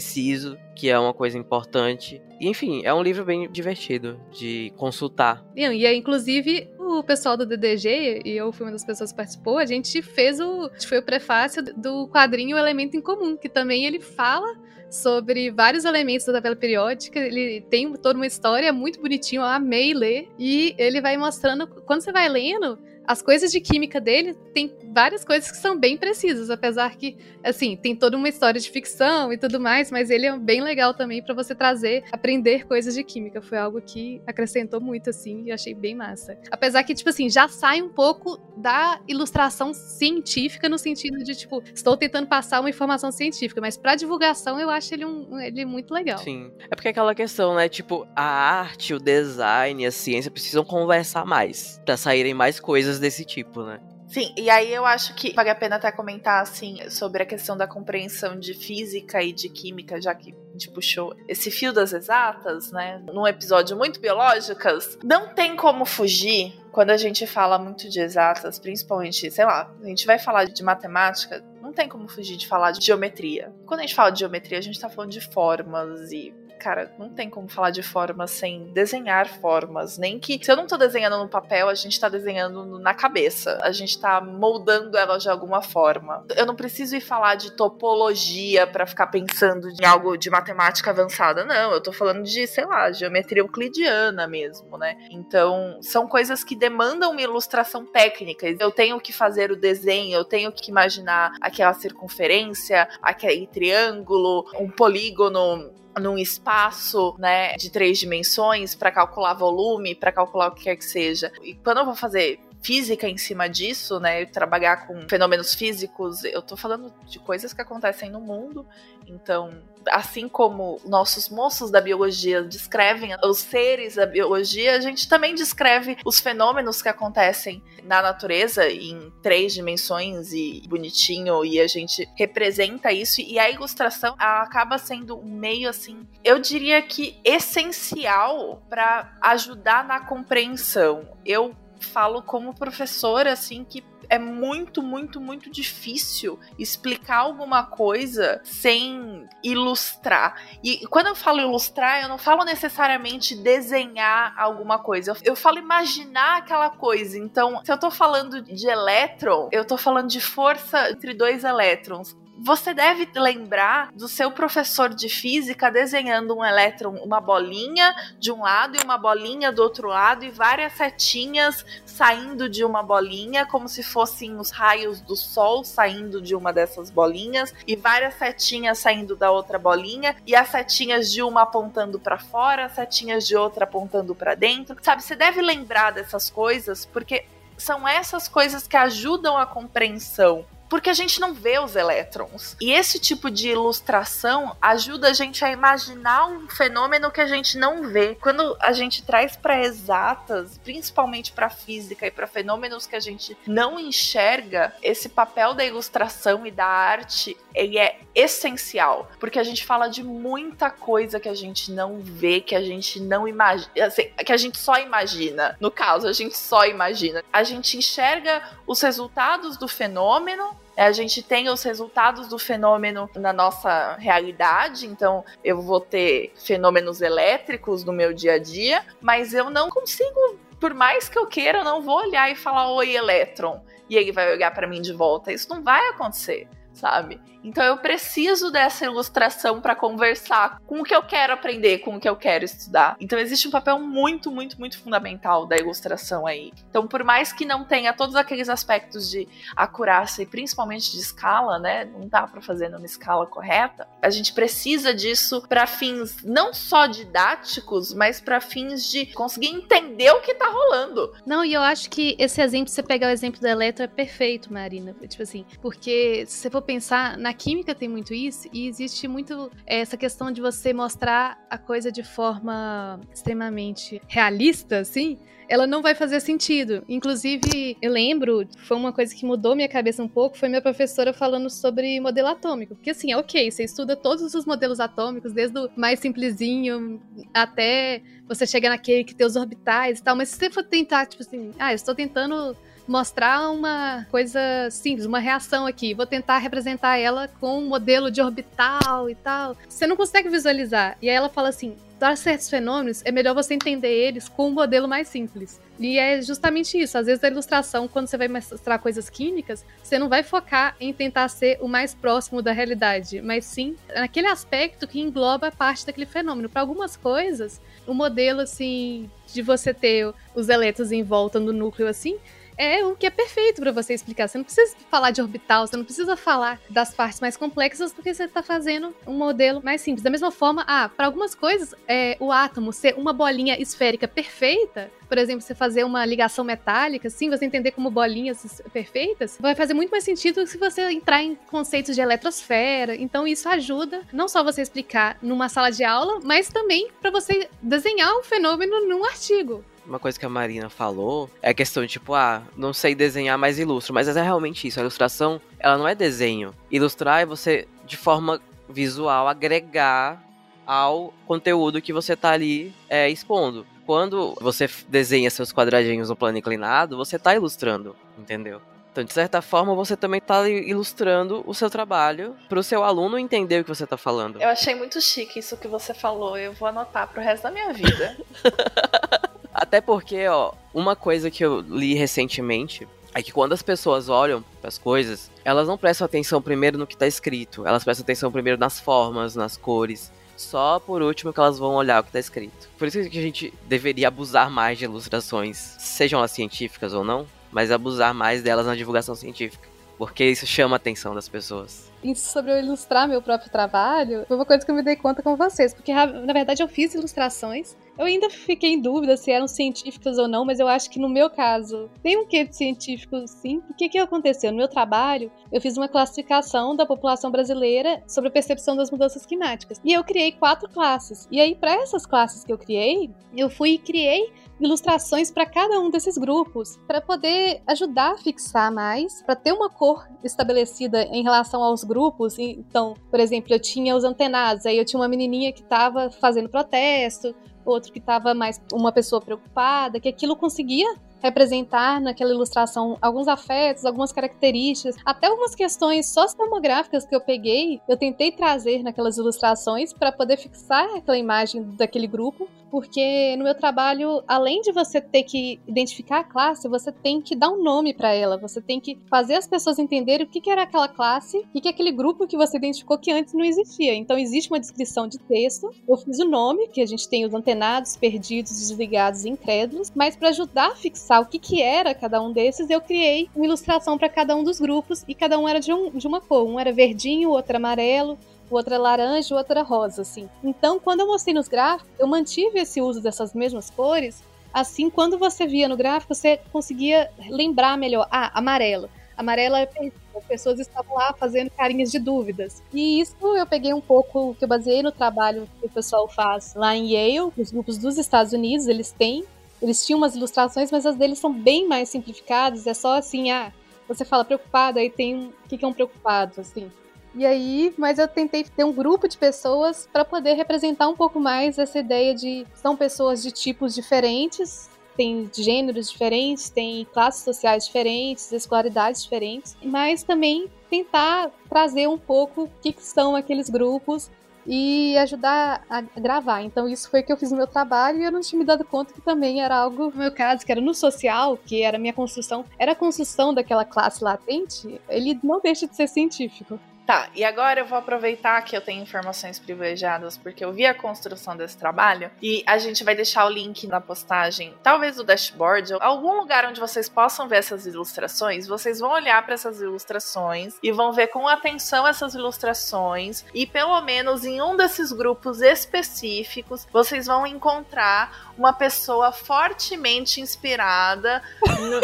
[0.76, 2.22] que é uma coisa importante.
[2.40, 5.46] E, enfim, é um livro bem divertido de consultar.
[5.56, 9.58] E é, inclusive, o pessoal do DDG, e eu fui uma das pessoas que participou,
[9.58, 10.70] a gente fez o.
[10.88, 14.56] Foi o prefácio do quadrinho Elemento em Comum, que também ele fala
[14.90, 17.20] sobre vários elementos da tabela periódica.
[17.20, 20.30] Ele tem toda uma história muito bonitinho, eu amei ler.
[20.38, 25.26] E ele vai mostrando, quando você vai lendo, as coisas de química dele tem várias
[25.26, 29.38] coisas que são bem precisas, apesar que, assim, tem toda uma história de ficção e
[29.38, 33.42] tudo mais, mas ele é bem legal também para você trazer, aprender coisas de química.
[33.42, 36.38] Foi algo que acrescentou muito, assim, e achei bem massa.
[36.50, 41.62] Apesar que, tipo assim, já sai um pouco da ilustração científica no sentido de, tipo,
[41.74, 45.94] estou tentando passar uma informação científica, mas para divulgação eu acho ele, um, ele muito
[45.94, 46.20] legal.
[46.20, 46.52] Sim.
[46.72, 47.68] É porque é aquela questão, né?
[47.68, 53.00] Tipo, a arte, o design, a ciência precisam conversar mais para saírem mais coisas coisas
[53.00, 53.80] desse tipo, né?
[54.08, 57.58] Sim, e aí eu acho que vale a pena até comentar assim sobre a questão
[57.58, 61.92] da compreensão de física e de química, já que a gente puxou esse fio das
[61.92, 63.02] exatas, né?
[63.12, 68.60] Num episódio muito biológicas, não tem como fugir quando a gente fala muito de exatas,
[68.60, 72.72] principalmente, sei lá, a gente vai falar de matemática, não tem como fugir de falar
[72.72, 73.52] de geometria.
[73.66, 77.10] Quando a gente fala de geometria, a gente tá falando de formas e cara, não
[77.10, 79.98] tem como falar de formas sem desenhar formas.
[79.98, 80.44] Nem que.
[80.44, 83.60] Se eu não tô desenhando no papel, a gente tá desenhando na cabeça.
[83.62, 86.26] A gente tá moldando ela de alguma forma.
[86.36, 91.46] Eu não preciso ir falar de topologia para ficar pensando em algo de matemática avançada.
[91.46, 94.98] Não, eu tô falando de, sei lá, geometria euclidiana mesmo, né?
[95.12, 98.48] Então, são coisas que demandam uma ilustração técnica.
[98.60, 104.70] Eu tenho que fazer o desenho, eu tenho que imaginar aquela circunferência, aquele triângulo, um
[104.70, 110.76] polígono num espaço, né, de três dimensões para calcular volume, para calcular o que quer
[110.76, 111.32] que seja.
[111.42, 114.26] E quando eu vou fazer física em cima disso, né?
[114.26, 118.66] Trabalhar com fenômenos físicos, eu tô falando de coisas que acontecem no mundo.
[119.08, 125.36] Então, assim como nossos moços da biologia descrevem os seres da biologia, a gente também
[125.36, 132.10] descreve os fenômenos que acontecem na natureza em três dimensões e bonitinho, e a gente
[132.16, 133.22] representa isso.
[133.22, 140.00] E a ilustração acaba sendo um meio assim, eu diria que essencial para ajudar na
[140.00, 141.08] compreensão.
[141.24, 141.56] Eu
[141.86, 150.42] falo como professora, assim, que é muito, muito, muito difícil explicar alguma coisa sem ilustrar.
[150.64, 155.16] E quando eu falo ilustrar, eu não falo necessariamente desenhar alguma coisa.
[155.24, 157.18] Eu, falo imaginar aquela coisa.
[157.18, 162.16] Então, se eu tô falando de elétron, eu tô falando de força entre dois elétrons
[162.38, 168.42] você deve lembrar do seu professor de física desenhando um elétron, uma bolinha de um
[168.42, 173.70] lado e uma bolinha do outro lado e várias setinhas saindo de uma bolinha, como
[173.70, 179.16] se fossem os raios do sol saindo de uma dessas bolinhas e várias setinhas saindo
[179.16, 183.64] da outra bolinha e as setinhas de uma apontando para fora, as setinhas de outra
[183.64, 184.76] apontando para dentro.
[184.82, 187.26] Sabe, você deve lembrar dessas coisas porque
[187.58, 192.56] são essas coisas que ajudam a compreensão porque a gente não vê os elétrons.
[192.60, 197.58] E esse tipo de ilustração ajuda a gente a imaginar um fenômeno que a gente
[197.58, 198.16] não vê.
[198.16, 203.38] Quando a gente traz para exatas, principalmente para física e para fenômenos que a gente
[203.46, 209.66] não enxerga, esse papel da ilustração e da arte ele é essencial, porque a gente
[209.66, 214.10] fala de muita coisa que a gente não vê, que a gente não imagina, assim,
[214.26, 215.56] que a gente só imagina.
[215.60, 217.24] No caso, a gente só imagina.
[217.32, 223.32] A gente enxerga os resultados do fenômeno a gente tem os resultados do fenômeno na
[223.32, 229.50] nossa realidade, então eu vou ter fenômenos elétricos no meu dia a dia, mas eu
[229.50, 233.96] não consigo, por mais que eu queira, não vou olhar e falar oi elétron e
[233.96, 235.32] ele vai olhar para mim de volta.
[235.32, 237.20] Isso não vai acontecer sabe?
[237.46, 242.00] Então eu preciso dessa ilustração para conversar com o que eu quero aprender, com o
[242.00, 242.98] que eu quero estudar.
[243.00, 246.52] Então existe um papel muito, muito, muito fundamental da ilustração aí.
[246.70, 251.60] Então por mais que não tenha todos aqueles aspectos de acurácia e principalmente de escala,
[251.60, 251.86] né?
[251.86, 253.88] Não dá para fazer numa escala correta.
[254.02, 260.10] A gente precisa disso para fins não só didáticos, mas para fins de conseguir entender
[260.12, 261.14] o que tá rolando.
[261.26, 264.52] Não, e eu acho que esse exemplo, você pegar o exemplo da Eletro é perfeito,
[264.52, 264.96] Marina.
[265.08, 269.52] Tipo assim, porque se você for pensar, na química tem muito isso, e existe muito
[269.66, 275.94] essa questão de você mostrar a coisa de forma extremamente realista, assim, ela não vai
[275.94, 276.84] fazer sentido.
[276.88, 281.14] Inclusive, eu lembro, foi uma coisa que mudou minha cabeça um pouco, foi minha professora
[281.14, 282.76] falando sobre modelo atômico.
[282.76, 287.02] Porque assim, é ok, você estuda todos os modelos atômicos, desde o mais simplesinho
[287.34, 291.06] até você chegar naquele que tem os orbitais e tal, mas se você for tentar,
[291.06, 292.58] tipo assim, ah, eu estou tentando
[292.88, 295.94] mostrar uma coisa simples, uma reação aqui.
[295.94, 299.58] Vou tentar representar ela com um modelo de orbital e tal.
[299.68, 300.98] Você não consegue visualizar.
[301.02, 304.52] E aí ela fala assim: para certos fenômenos, é melhor você entender eles com um
[304.52, 305.60] modelo mais simples.
[305.80, 306.98] E é justamente isso.
[306.98, 310.94] Às vezes a ilustração, quando você vai mostrar coisas químicas, você não vai focar em
[310.94, 316.06] tentar ser o mais próximo da realidade, mas sim naquele aspecto que engloba parte daquele
[316.06, 316.50] fenômeno.
[316.50, 321.88] Para algumas coisas, o modelo assim de você ter os elétrons em volta no núcleo
[321.88, 322.18] assim,
[322.58, 324.28] é o que é perfeito para você explicar.
[324.28, 328.14] Você não precisa falar de orbital, você não precisa falar das partes mais complexas, porque
[328.14, 330.04] você está fazendo um modelo mais simples.
[330.04, 334.92] Da mesma forma, ah, para algumas coisas, é, o átomo ser uma bolinha esférica perfeita,
[335.08, 339.74] por exemplo, você fazer uma ligação metálica, assim, você entender como bolinhas perfeitas, vai fazer
[339.74, 342.96] muito mais sentido se você entrar em conceitos de eletrosfera.
[342.96, 347.48] Então, isso ajuda não só você explicar numa sala de aula, mas também para você
[347.62, 351.90] desenhar um fenômeno num artigo uma coisa que a Marina falou é a questão de
[351.90, 353.94] tipo, ah, não sei desenhar, mas ilustro.
[353.94, 354.80] Mas é realmente isso.
[354.80, 356.54] A ilustração, ela não é desenho.
[356.72, 360.24] Ilustrar é você, de forma visual, agregar
[360.66, 363.66] ao conteúdo que você tá ali é, expondo.
[363.86, 368.60] Quando você desenha seus quadradinhos no plano inclinado, você tá ilustrando, entendeu?
[368.96, 373.20] Então, de certa forma, você também está ilustrando o seu trabalho para o seu aluno
[373.20, 374.42] entender o que você está falando.
[374.42, 376.38] Eu achei muito chique isso que você falou.
[376.38, 378.18] Eu vou anotar para o resto da minha vida.
[379.56, 384.44] Até porque, ó, uma coisa que eu li recentemente é que quando as pessoas olham
[384.60, 388.30] para as coisas, elas não prestam atenção primeiro no que está escrito, elas prestam atenção
[388.30, 390.12] primeiro nas formas, nas cores.
[390.36, 392.68] Só por último que elas vão olhar o que está escrito.
[392.78, 397.26] Por isso que a gente deveria abusar mais de ilustrações, sejam elas científicas ou não,
[397.50, 399.70] mas abusar mais delas na divulgação científica.
[399.98, 401.90] Porque isso chama a atenção das pessoas.
[402.04, 405.24] Isso sobre eu ilustrar meu próprio trabalho foi uma coisa que eu me dei conta
[405.24, 405.74] com vocês.
[405.74, 410.28] Porque, na verdade, eu fiz ilustrações eu ainda fiquei em dúvida se eram científicas ou
[410.28, 413.62] não, mas eu acho que no meu caso tem um quê de científico sim.
[413.70, 414.52] O que, que aconteceu?
[414.52, 419.26] No meu trabalho, eu fiz uma classificação da população brasileira sobre a percepção das mudanças
[419.26, 419.80] climáticas.
[419.84, 421.28] E eu criei quatro classes.
[421.32, 425.80] E aí, para essas classes que eu criei, eu fui e criei ilustrações para cada
[425.80, 431.24] um desses grupos, para poder ajudar a fixar mais, para ter uma cor estabelecida em
[431.24, 432.40] relação aos grupos.
[432.40, 436.50] Então, por exemplo, eu tinha os antenados, aí eu tinha uma menininha que estava fazendo
[436.50, 437.36] protesto,
[437.66, 440.96] outro que estava mais uma pessoa preocupada, que aquilo conseguia
[441.26, 447.98] representar naquela ilustração alguns afetos, algumas características, até algumas questões sociodemográficas que eu peguei, eu
[447.98, 454.22] tentei trazer naquelas ilustrações para poder fixar aquela imagem daquele grupo, porque no meu trabalho,
[454.28, 458.14] além de você ter que identificar a classe, você tem que dar um nome para
[458.14, 461.70] ela, você tem que fazer as pessoas entenderem o que, era aquela classe e que
[461.70, 463.96] aquele grupo que você identificou que antes não existia.
[463.96, 467.34] Então existe uma descrição de texto, eu fiz o nome, que a gente tem os
[467.34, 472.22] antenados, perdidos, desligados e incrédulos, mas para ajudar a fixar o que, que era cada
[472.22, 475.60] um desses, eu criei uma ilustração para cada um dos grupos e cada um era
[475.60, 476.48] de, um, de uma cor.
[476.48, 478.18] Um era verdinho, outro amarelo,
[478.50, 480.30] o outro é laranja, o outro é rosa, assim.
[480.44, 484.24] Então, quando eu mostrei nos gráficos, eu mantive esse uso dessas mesmas cores.
[484.54, 488.08] Assim, quando você via no gráfico, você conseguia lembrar melhor.
[488.10, 488.90] Ah, amarelo.
[489.18, 489.68] Amarelo é
[490.16, 492.62] As pessoas estavam lá fazendo carinhas de dúvidas.
[492.74, 496.54] E isso eu peguei um pouco, que eu baseei no trabalho que o pessoal faz
[496.56, 499.26] lá em Yale, os grupos dos Estados Unidos, eles têm
[499.66, 502.68] eles tinham umas ilustrações, mas as deles são bem mais simplificadas.
[502.68, 503.52] É só assim, ah,
[503.88, 505.30] você fala preocupado, aí tem um.
[505.30, 506.72] O que é um preocupado, assim.
[507.16, 511.20] E aí, mas eu tentei ter um grupo de pessoas para poder representar um pouco
[511.20, 517.66] mais essa ideia de são pessoas de tipos diferentes, tem gêneros diferentes, tem classes sociais
[517.66, 524.12] diferentes, escolaridades diferentes, mas também tentar trazer um pouco o que, que são aqueles grupos
[524.46, 526.42] e ajudar a gravar.
[526.42, 528.64] Então isso foi que eu fiz no meu trabalho e eu não tinha me dado
[528.64, 531.80] conta que também era algo, no meu caso, que era no social, que era a
[531.80, 536.60] minha construção, era a construção daquela classe latente, ele não deixa de ser científico.
[536.86, 540.74] Tá, e agora eu vou aproveitar que eu tenho informações privilegiadas porque eu vi a
[540.74, 545.74] construção desse trabalho e a gente vai deixar o link na postagem, talvez do dashboard,
[545.74, 548.46] ou algum lugar onde vocês possam ver essas ilustrações.
[548.48, 553.82] Vocês vão olhar para essas ilustrações e vão ver com atenção essas ilustrações e pelo
[553.82, 561.22] menos em um desses grupos específicos vocês vão encontrar uma pessoa fortemente inspirada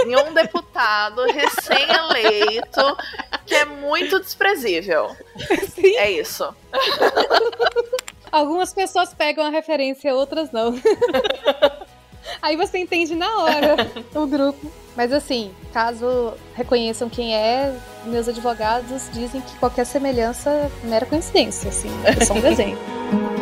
[0.06, 2.97] em um deputado recém-eleito
[3.45, 5.16] que é muito desprezível.
[5.74, 5.95] Sim.
[5.97, 6.54] É isso.
[8.32, 10.74] Algumas pessoas pegam a referência, outras não.
[12.41, 13.76] Aí você entende na hora
[14.14, 14.72] o grupo.
[14.95, 17.74] Mas assim, caso reconheçam quem é,
[18.06, 22.78] meus advogados dizem que qualquer semelhança é mera coincidência, assim, é só um desenho.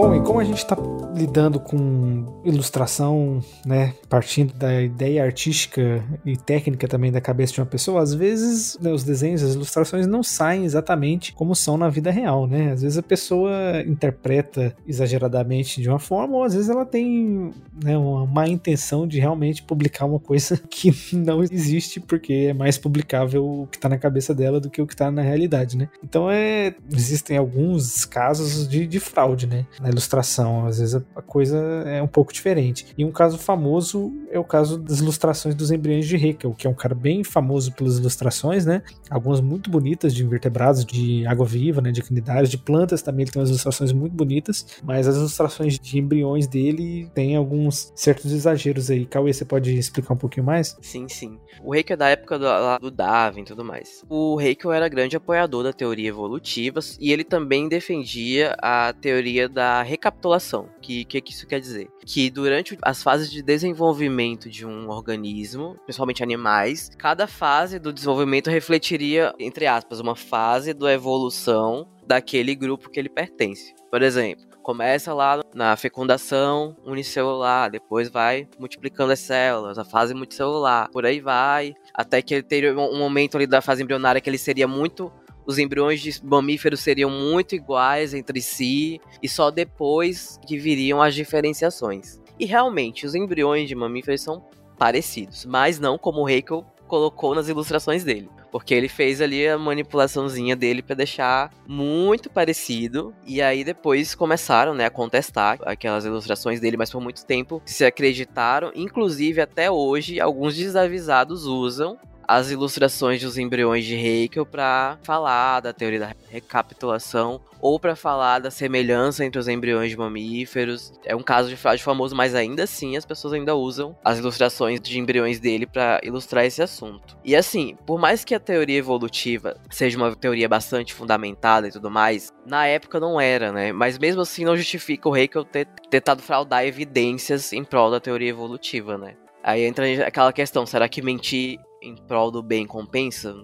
[0.00, 0.76] Bom, e como a gente está
[1.12, 7.66] lidando com ilustração, né, partindo da ideia artística e técnica também da cabeça de uma
[7.66, 12.10] pessoa, às vezes né, os desenhos, as ilustrações não saem exatamente como são na vida
[12.10, 12.72] real, né?
[12.72, 13.52] Às vezes a pessoa
[13.86, 19.18] interpreta exageradamente de uma forma, ou às vezes ela tem né, uma má intenção de
[19.18, 23.98] realmente publicar uma coisa que não existe, porque é mais publicável o que está na
[23.98, 25.88] cabeça dela do que o que está na realidade, né?
[26.02, 30.66] Então é, existem alguns casos de, de fraude, né, na ilustração.
[30.66, 32.86] Às vezes a, coisa é um pouco diferente.
[32.96, 36.70] E um caso famoso é o caso das ilustrações dos embriões de Haeckel, que é
[36.70, 38.82] um cara bem famoso pelas ilustrações, né?
[39.10, 41.90] Algumas muito bonitas de invertebrados, de água-viva, né?
[41.90, 45.98] De canidários, de plantas também, ele tem umas ilustrações muito bonitas, mas as ilustrações de
[45.98, 49.04] embriões dele têm alguns certos exageros aí.
[49.06, 50.76] Cauê, você pode explicar um pouquinho mais?
[50.80, 51.38] Sim, sim.
[51.62, 54.04] O Haeckel é da época do, lá do Darwin e tudo mais.
[54.08, 59.82] O Haeckel era grande apoiador da teoria evolutiva e ele também defendia a teoria da
[59.82, 60.68] recapitulação.
[60.80, 61.88] Que que, que isso quer dizer?
[62.04, 68.50] Que durante as fases de desenvolvimento de um organismo, principalmente animais, cada fase do desenvolvimento
[68.50, 73.72] refletiria, entre aspas, uma fase da evolução daquele grupo que ele pertence.
[73.88, 80.90] Por exemplo, começa lá na fecundação unicelular, depois vai multiplicando as células, a fase multicelular,
[80.90, 84.36] por aí vai, até que ele teria um momento ali da fase embrionária que ele
[84.36, 85.10] seria muito
[85.48, 91.14] os embriões de mamíferos seriam muito iguais entre si e só depois que viriam as
[91.14, 92.20] diferenciações.
[92.38, 94.44] E realmente, os embriões de mamíferos são
[94.78, 98.28] parecidos, mas não como o Haeckel colocou nas ilustrações dele.
[98.52, 103.14] Porque ele fez ali a manipulaçãozinha dele para deixar muito parecido.
[103.26, 107.84] E aí depois começaram, né, a contestar aquelas ilustrações dele, mas por muito tempo se
[107.84, 108.70] acreditaram.
[108.74, 111.98] Inclusive, até hoje, alguns desavisados usam
[112.28, 118.38] as ilustrações dos embriões de Haeckel para falar da teoria da recapitulação ou para falar
[118.38, 120.92] da semelhança entre os embriões de mamíferos.
[121.04, 124.78] É um caso de fraude famoso, mas ainda assim as pessoas ainda usam as ilustrações
[124.78, 127.16] de embriões dele para ilustrar esse assunto.
[127.24, 131.90] E assim, por mais que a teoria evolutiva seja uma teoria bastante fundamentada e tudo
[131.90, 133.72] mais, na época não era, né?
[133.72, 138.28] Mas mesmo assim não justifica o Haeckel ter tentado fraudar evidências em prol da teoria
[138.28, 139.16] evolutiva, né?
[139.42, 143.34] Aí entra aquela questão, será que mentir em prol do bem compensa?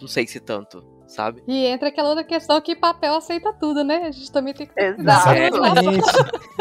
[0.00, 1.42] Não sei se tanto, sabe?
[1.46, 4.04] E entra aquela outra questão que papel aceita tudo, né?
[4.06, 4.72] A gente também tem que.
[4.80, 6.00] Exatamente.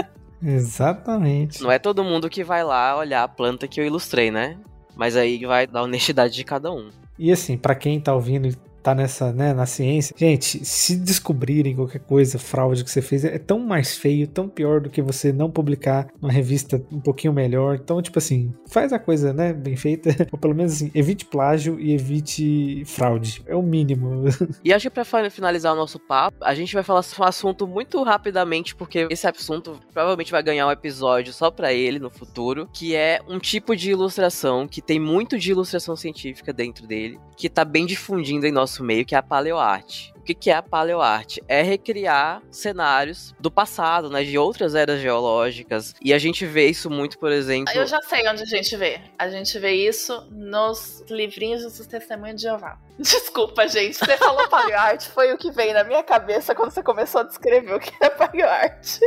[0.42, 1.62] Exatamente.
[1.62, 4.58] Não é todo mundo que vai lá olhar a planta que eu ilustrei, né?
[4.96, 6.90] Mas aí vai da honestidade de cada um.
[7.18, 11.76] E assim, para quem tá ouvindo e tá nessa, né, na ciência, gente, se descobrirem
[11.76, 15.32] qualquer coisa, fraude que você fez, é tão mais feio, tão pior do que você
[15.32, 17.76] não publicar numa revista um pouquinho melhor.
[17.76, 21.80] Então, tipo assim, faz a coisa, né, bem feita, ou pelo menos assim, evite plágio
[21.80, 23.42] e evite fraude.
[23.46, 24.24] É o mínimo.
[24.64, 27.28] E acho que pra fa- finalizar o nosso papo, a gente vai falar sobre um
[27.28, 32.10] assunto muito rapidamente, porque esse assunto provavelmente vai ganhar um episódio só pra ele no
[32.10, 37.20] futuro, que é um tipo de ilustração que tem muito de ilustração científica dentro dele,
[37.38, 40.14] que tá bem difundindo em nosso meio, que é a paleoarte.
[40.18, 41.41] O que que é a paleoarte?
[41.48, 45.96] É recriar cenários do passado, né, de outras eras geológicas.
[46.02, 47.74] E a gente vê isso muito, por exemplo.
[47.74, 49.02] Eu já sei onde a gente vê.
[49.18, 52.78] A gente vê isso nos livrinhos dos Testemunhos de Jeová.
[53.00, 53.98] Desculpa, gente.
[53.98, 57.74] Você falou paleoarte, foi o que veio na minha cabeça quando você começou a descrever
[57.74, 59.00] o que é paleoarte.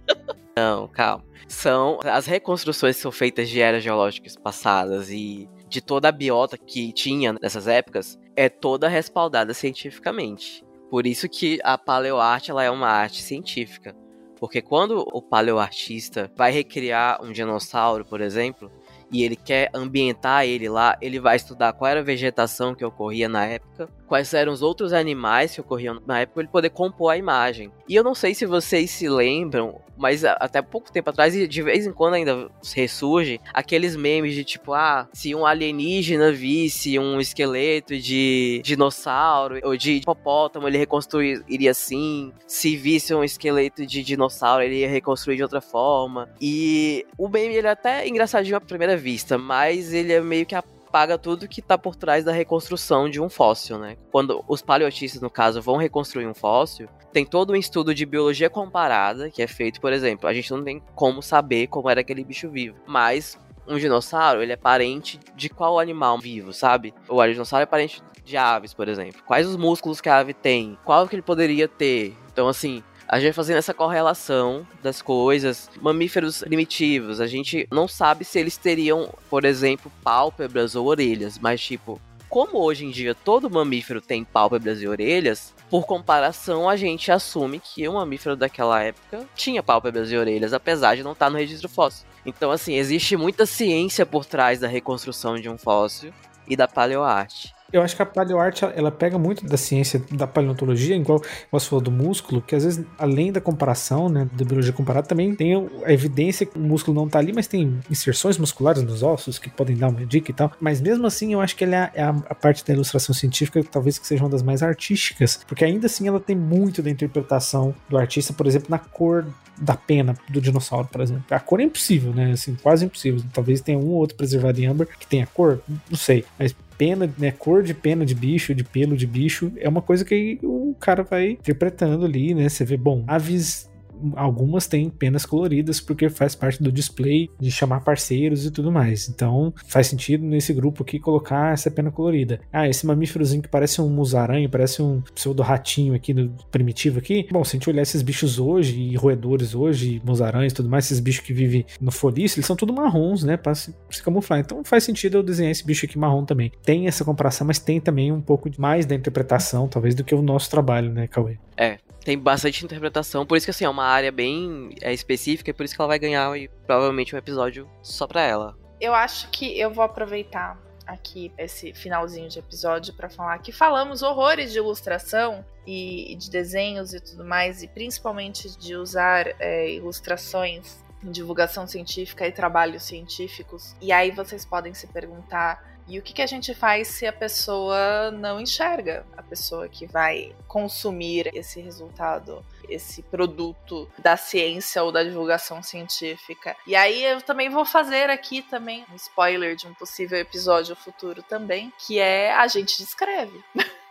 [0.56, 1.24] Não, calma.
[1.48, 6.56] São as reconstruções que são feitas de eras geológicas passadas e de toda a biota
[6.56, 10.64] que tinha nessas épocas é toda respaldada cientificamente.
[10.90, 13.96] Por isso que a paleoarte ela é uma arte científica.
[14.38, 18.70] Porque quando o paleoartista vai recriar um dinossauro, por exemplo,
[19.10, 23.28] e ele quer ambientar ele lá, ele vai estudar qual era a vegetação que ocorria
[23.28, 27.16] na época, quais eram os outros animais que ocorriam na época, ele poder compor a
[27.16, 27.70] imagem.
[27.88, 31.46] E eu não sei se vocês se lembram, mas a- até pouco tempo atrás, e
[31.46, 36.98] de vez em quando ainda ressurge, aqueles memes de tipo, ah, se um alienígena visse
[36.98, 42.32] um esqueleto de dinossauro ou de hipopótamo, ele reconstruiria assim.
[42.46, 46.28] Se visse um esqueleto de dinossauro, ele ia reconstruir de outra forma.
[46.40, 50.54] E o meme, ele é até engraçadinho à primeira vista, mas ele é meio que
[50.86, 53.96] apaga tudo que tá por trás da reconstrução de um fóssil, né?
[54.10, 58.48] Quando os paleotistas, no caso, vão reconstruir um fóssil, tem todo um estudo de biologia
[58.48, 62.24] comparada que é feito, por exemplo, a gente não tem como saber como era aquele
[62.24, 63.38] bicho vivo, mas
[63.68, 66.94] um dinossauro, ele é parente de qual animal vivo, sabe?
[67.08, 69.22] O dinossauro é parente de aves, por exemplo.
[69.24, 70.78] Quais os músculos que a ave tem?
[70.84, 72.16] Qual que ele poderia ter?
[72.32, 78.24] Então, assim, a gente fazendo essa correlação das coisas, mamíferos primitivos, a gente não sabe
[78.24, 83.50] se eles teriam, por exemplo, pálpebras ou orelhas, mas tipo, como hoje em dia todo
[83.50, 89.24] mamífero tem pálpebras e orelhas, por comparação a gente assume que o mamífero daquela época
[89.34, 92.06] tinha pálpebras e orelhas, apesar de não estar no registro fóssil.
[92.24, 96.12] Então, assim, existe muita ciência por trás da reconstrução de um fóssil
[96.46, 97.55] e da paleoarte.
[97.72, 101.20] Eu acho que a paleoarte ela pega muito da ciência da paleontologia, igual
[101.50, 105.34] você falou do músculo, que às vezes, além da comparação, né, da biologia comparada, também
[105.34, 109.38] tem a evidência que o músculo não tá ali, mas tem inserções musculares nos ossos
[109.38, 110.52] que podem dar uma dica e tal.
[110.60, 113.98] Mas mesmo assim, eu acho que ela é a, a parte da ilustração científica, talvez
[113.98, 117.98] que seja uma das mais artísticas, porque ainda assim ela tem muito da interpretação do
[117.98, 119.26] artista, por exemplo, na cor
[119.58, 121.24] da pena do dinossauro, por exemplo.
[121.30, 122.32] A cor é impossível, né?
[122.32, 123.22] Assim, quase impossível.
[123.32, 126.24] Talvez tenha um ou outro preservado em âmbar que tenha cor, não sei.
[126.38, 130.04] Mas pena, né, cor de pena de bicho, de pelo de bicho, é uma coisa
[130.04, 132.48] que o cara vai interpretando ali, né?
[132.48, 133.70] Você vê, bom, aves
[134.14, 139.08] algumas têm penas coloridas porque faz parte do display de chamar parceiros e tudo mais.
[139.08, 142.40] Então faz sentido nesse grupo aqui colocar essa pena colorida.
[142.52, 147.26] Ah, esse mamíferozinho que parece um musaranho, parece um pseudo ratinho aqui no primitivo aqui.
[147.30, 150.86] Bom, se a gente olhar esses bichos hoje e roedores hoje, musaranhos e tudo mais,
[150.86, 154.40] esses bichos que vivem no folício, eles são tudo marrons, né, para se, se, camuflar.
[154.40, 156.52] Então faz sentido eu desenhar esse bicho aqui marrom também.
[156.62, 160.22] Tem essa comparação, mas tem também um pouco mais da interpretação, talvez, do que o
[160.22, 161.38] nosso trabalho, né, Cauê?
[161.56, 165.52] É, tem bastante interpretação, por isso que assim, é uma área bem é, específica e
[165.52, 168.56] por isso que ela vai ganhar e, provavelmente um episódio só pra ela.
[168.80, 170.56] Eu acho que eu vou aproveitar
[170.86, 176.94] aqui esse finalzinho de episódio para falar que falamos horrores de ilustração e de desenhos
[176.94, 183.74] e tudo mais, e principalmente de usar é, ilustrações em divulgação científica e trabalhos científicos.
[183.80, 187.12] E aí vocês podem se perguntar e o que, que a gente faz se a
[187.12, 189.06] pessoa não enxerga?
[189.16, 196.56] A pessoa que vai consumir esse resultado, esse produto da ciência ou da divulgação científica.
[196.66, 201.22] E aí eu também vou fazer aqui também um spoiler de um possível episódio futuro
[201.22, 203.44] também, que é a gente descreve.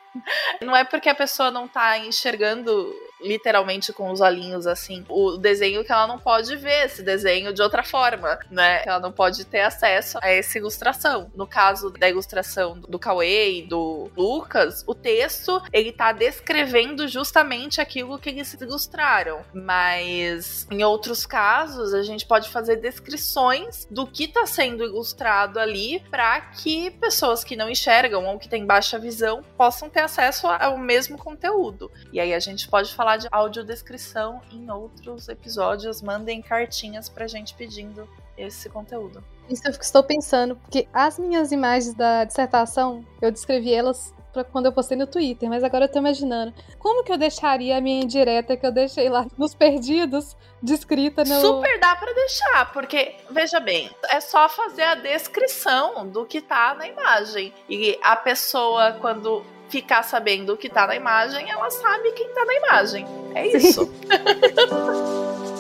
[0.62, 5.84] Não é porque a pessoa não tá enxergando literalmente com os olhinhos assim o desenho
[5.84, 8.84] que ela não pode ver esse desenho de outra forma, né?
[8.86, 11.32] Ela não pode ter acesso a essa ilustração.
[11.36, 17.80] No caso da ilustração do Cauê e do Lucas, o texto ele tá descrevendo justamente
[17.80, 24.28] aquilo que eles ilustraram, mas em outros casos a gente pode fazer descrições do que
[24.28, 29.44] tá sendo ilustrado ali para que pessoas que não enxergam ou que têm baixa visão
[29.58, 31.92] possam ter acesso ao mesmo conteúdo.
[32.12, 36.02] E aí a gente pode falar de audiodescrição em outros episódios.
[36.02, 38.08] Mandem cartinhas pra gente pedindo
[38.38, 39.24] esse conteúdo.
[39.50, 44.66] Isso eu estou pensando, porque as minhas imagens da dissertação, eu descrevi elas pra quando
[44.66, 48.04] eu postei no Twitter, mas agora eu tô imaginando como que eu deixaria a minha
[48.04, 51.40] indireta que eu deixei lá nos perdidos descrita no.
[51.40, 56.74] Super dá para deixar, porque, veja bem, é só fazer a descrição do que tá
[56.74, 57.54] na imagem.
[57.70, 62.46] E a pessoa, quando ficar sabendo o que tá na imagem, ela sabe quem tá
[62.46, 63.08] na imagem.
[63.34, 63.92] É isso.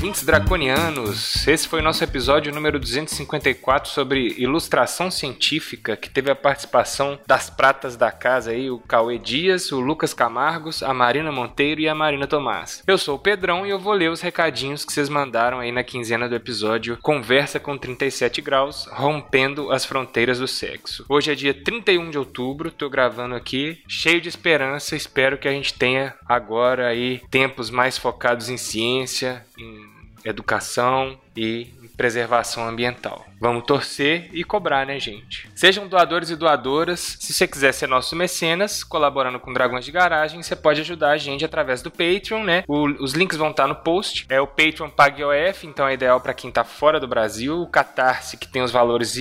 [0.00, 1.46] ouvintes draconianos?
[1.46, 7.50] Esse foi o nosso episódio número 254 sobre ilustração científica, que teve a participação das
[7.50, 11.94] pratas da casa aí, o Cauê Dias, o Lucas Camargos, a Marina Monteiro e a
[11.94, 12.82] Marina Tomás.
[12.86, 15.84] Eu sou o Pedrão e eu vou ler os recadinhos que vocês mandaram aí na
[15.84, 21.04] quinzena do episódio Conversa com 37 graus, rompendo as fronteiras do sexo.
[21.10, 25.52] Hoje é dia 31 de outubro, tô gravando aqui, cheio de esperança, espero que a
[25.52, 29.89] gente tenha agora aí tempos mais focados em ciência, em
[30.24, 33.26] educação e preservação ambiental.
[33.38, 35.50] Vamos torcer e cobrar, né, gente?
[35.54, 37.18] Sejam doadores e doadoras.
[37.20, 41.18] Se você quiser ser nosso mecenas, colaborando com Dragões de Garagem, você pode ajudar a
[41.18, 42.64] gente através do Patreon, né?
[42.66, 44.24] O, os links vão estar no post.
[44.30, 47.60] É o Patreon PagOF, então é ideal para quem tá fora do Brasil.
[47.60, 49.16] O Catarse, que tem os valores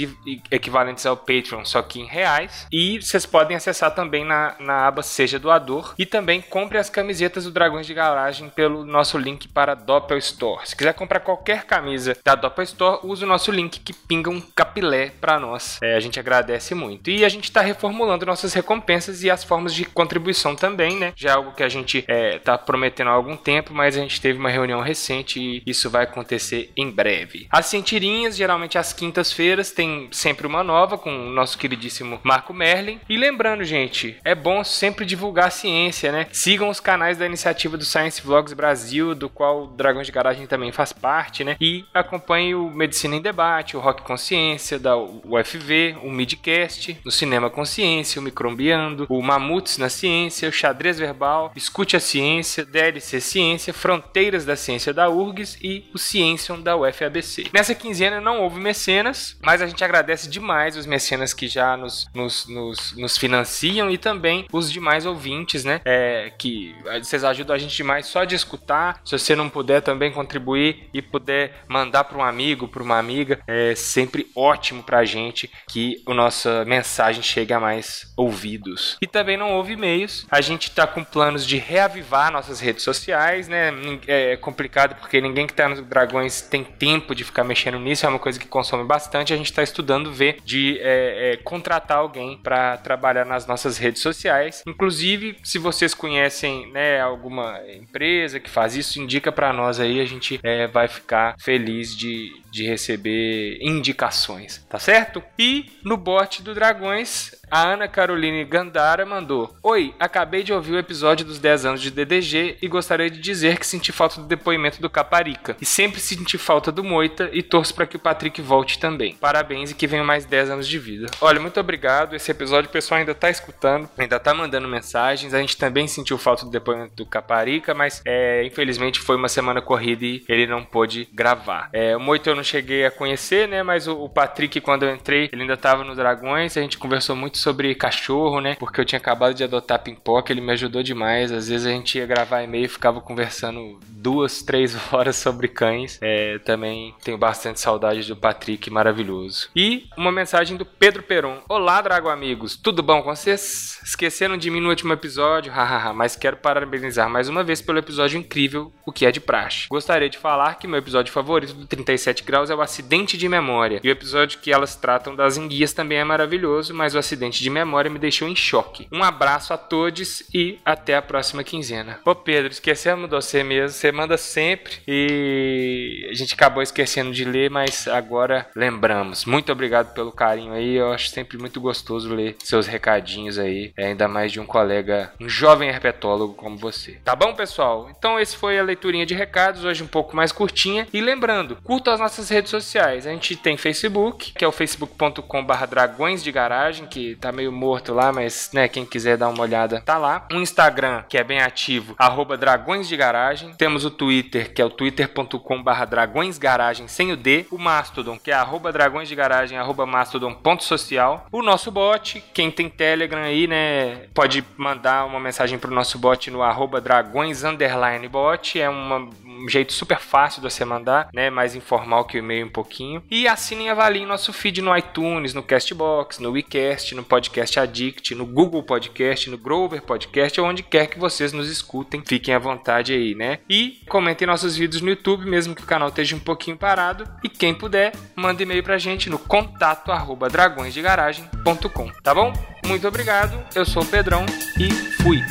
[0.49, 2.65] equivalentes ao Patreon, só que em reais.
[2.71, 5.95] E vocês podem acessar também na, na aba Seja Doador.
[5.97, 10.65] E também compre as camisetas do Dragões de Garagem pelo nosso link para Doppel Store.
[10.65, 14.41] Se quiser comprar qualquer camisa da Doppel Store, usa o nosso link que pinga um
[14.41, 15.79] capilé para nós.
[15.81, 17.09] É, a gente agradece muito.
[17.09, 21.13] E a gente está reformulando nossas recompensas e as formas de contribuição também, né?
[21.15, 24.39] Já é algo que a gente está prometendo há algum tempo, mas a gente teve
[24.39, 27.47] uma reunião recente e isso vai acontecer em breve.
[27.49, 32.99] As cientirinhas, geralmente às quintas-feiras, tem sempre uma nova com o nosso queridíssimo Marco Merlin.
[33.09, 36.27] E lembrando, gente, é bom sempre divulgar a ciência, né?
[36.31, 40.47] Sigam os canais da iniciativa do Science Vlogs Brasil, do qual o Dragões de Garagem
[40.47, 41.55] também faz parte, né?
[41.59, 47.49] E acompanhe o Medicina em Debate, o Rock Consciência, da UFV, o Midcast, o Cinema
[47.49, 53.73] Consciência, o Micrombiando, o Mamutes na Ciência, o Xadrez Verbal, Escute a Ciência, DLC Ciência,
[53.73, 57.49] Fronteiras da Ciência da URGS e o Ciêncion da UFABC.
[57.53, 62.07] Nessa quinzena não houve mecenas, mas a gente agradece demais os mecenas que já nos,
[62.13, 65.81] nos, nos, nos financiam e também os demais ouvintes, né?
[65.85, 69.01] É, que vocês ajudam a gente demais só de escutar.
[69.05, 73.39] Se você não puder também contribuir e puder mandar para um amigo, para uma amiga,
[73.47, 78.97] é sempre ótimo para a gente que a nossa mensagem chegue a mais ouvidos.
[79.01, 80.25] E também não houve e-mails.
[80.29, 83.71] A gente está com planos de reavivar nossas redes sociais, né?
[84.07, 88.09] É complicado porque ninguém que está nos Dragões tem tempo de ficar mexendo nisso, é
[88.09, 89.33] uma coisa que consome bastante.
[89.33, 94.01] A gente está estudando ver de é, é, contratar alguém para trabalhar nas nossas redes
[94.01, 94.63] sociais.
[94.67, 100.05] Inclusive, se vocês conhecem né, alguma empresa que faz isso, indica para nós aí, a
[100.05, 105.23] gente é, vai ficar feliz de, de receber indicações, tá certo?
[105.37, 110.77] E no bot do Dragões, a Ana Caroline Gandara mandou: Oi, acabei de ouvir o
[110.77, 114.81] episódio dos 10 anos de DDG e gostaria de dizer que senti falta do depoimento
[114.81, 115.57] do Caparica.
[115.59, 119.15] E sempre senti falta do Moita e torço para que o Patrick volte também.
[119.15, 121.07] Parabéns e que venham mais 10 anos de vida.
[121.21, 122.15] Olha, muito obrigado.
[122.15, 125.33] Esse episódio o pessoal ainda tá escutando, ainda tá mandando mensagens.
[125.33, 129.61] A gente também sentiu falta do depoimento do Caparica, mas é, infelizmente foi uma semana
[129.61, 131.69] corrida e ele não pôde gravar.
[131.73, 133.63] É, o Moita eu não cheguei a conhecer, né?
[133.63, 136.55] Mas o, o Patrick, quando eu entrei, ele ainda tava no Dragões.
[136.55, 138.55] A gente conversou muito sobre cachorro, né?
[138.59, 141.31] Porque eu tinha acabado de adotar Pimpoca, ele me ajudou demais.
[141.31, 145.97] Às vezes a gente ia gravar e-mail e ficava conversando duas, três horas sobre cães.
[146.01, 149.49] É, também tenho bastante saudade do Patrick, maravilhoso.
[149.55, 151.41] E uma mensagem do Pedro Peron.
[151.47, 153.79] Olá, Drago amigos, tudo bom com vocês?
[153.83, 155.51] Esqueceram de mim no último episódio?
[155.51, 159.67] Hahaha, mas quero parabenizar mais uma vez pelo episódio incrível, o que é de praxe.
[159.69, 163.79] Gostaria de falar que meu episódio favorito do 37 graus é o acidente de memória.
[163.83, 167.49] E o episódio que elas tratam das enguias também é maravilhoso, mas o acidente de
[167.49, 168.87] memória me deixou em choque.
[168.91, 171.99] Um abraço a todos e até a próxima quinzena.
[172.05, 177.25] Ô Pedro, esquecemos de você mesmo, você manda sempre e a gente acabou esquecendo de
[177.25, 179.25] ler, mas agora lembramos.
[179.25, 184.07] Muito obrigado pelo carinho aí, eu acho sempre muito gostoso ler seus recadinhos aí, ainda
[184.07, 186.93] mais de um colega, um jovem herpetólogo como você.
[187.03, 187.89] Tá bom, pessoal?
[187.97, 190.87] Então esse foi a leiturinha de recados, hoje um pouco mais curtinha.
[190.93, 193.05] E lembrando, curta as nossas redes sociais.
[193.05, 197.93] A gente tem Facebook, que é o facebook.com/barra dragões de garagem, que tá meio morto
[197.93, 200.27] lá, mas né, quem quiser dar uma olhada, tá lá.
[200.31, 203.53] Um Instagram, que é bem ativo, arroba dragões de garagem.
[203.57, 207.45] Temos o Twitter, que é o twitter.com/barra dragões garagem sem o D.
[207.51, 211.27] O Mastodon, que é arroba dragões de garagem, arroba mastodon.social.
[211.31, 216.31] O nosso bot, quem tem Telegram aí, né, pode mandar uma mensagem pro nosso bot
[216.31, 218.59] no arroba dragões underline bot.
[218.59, 219.09] É uma,
[219.39, 223.03] um jeito super fácil de você mandar, né, mais informal que o e-mail um pouquinho.
[223.09, 228.15] E assinem e avaliem nosso feed no iTunes, no Castbox, no WeCast, no Podcast Addict,
[228.15, 232.03] no Google Podcast, no Grover Podcast, ou onde quer que vocês nos escutem.
[232.05, 233.39] Fiquem à vontade aí, né?
[233.49, 237.07] E comentem nossos vídeos no YouTube, mesmo que o canal esteja um pouquinho parado.
[237.23, 242.33] E quem puder, manda e-mail pra gente no contato arroba dragõesdegaragem.com, tá bom?
[242.65, 244.25] Muito obrigado, eu sou o Pedrão
[244.59, 244.69] e
[245.01, 245.23] fui!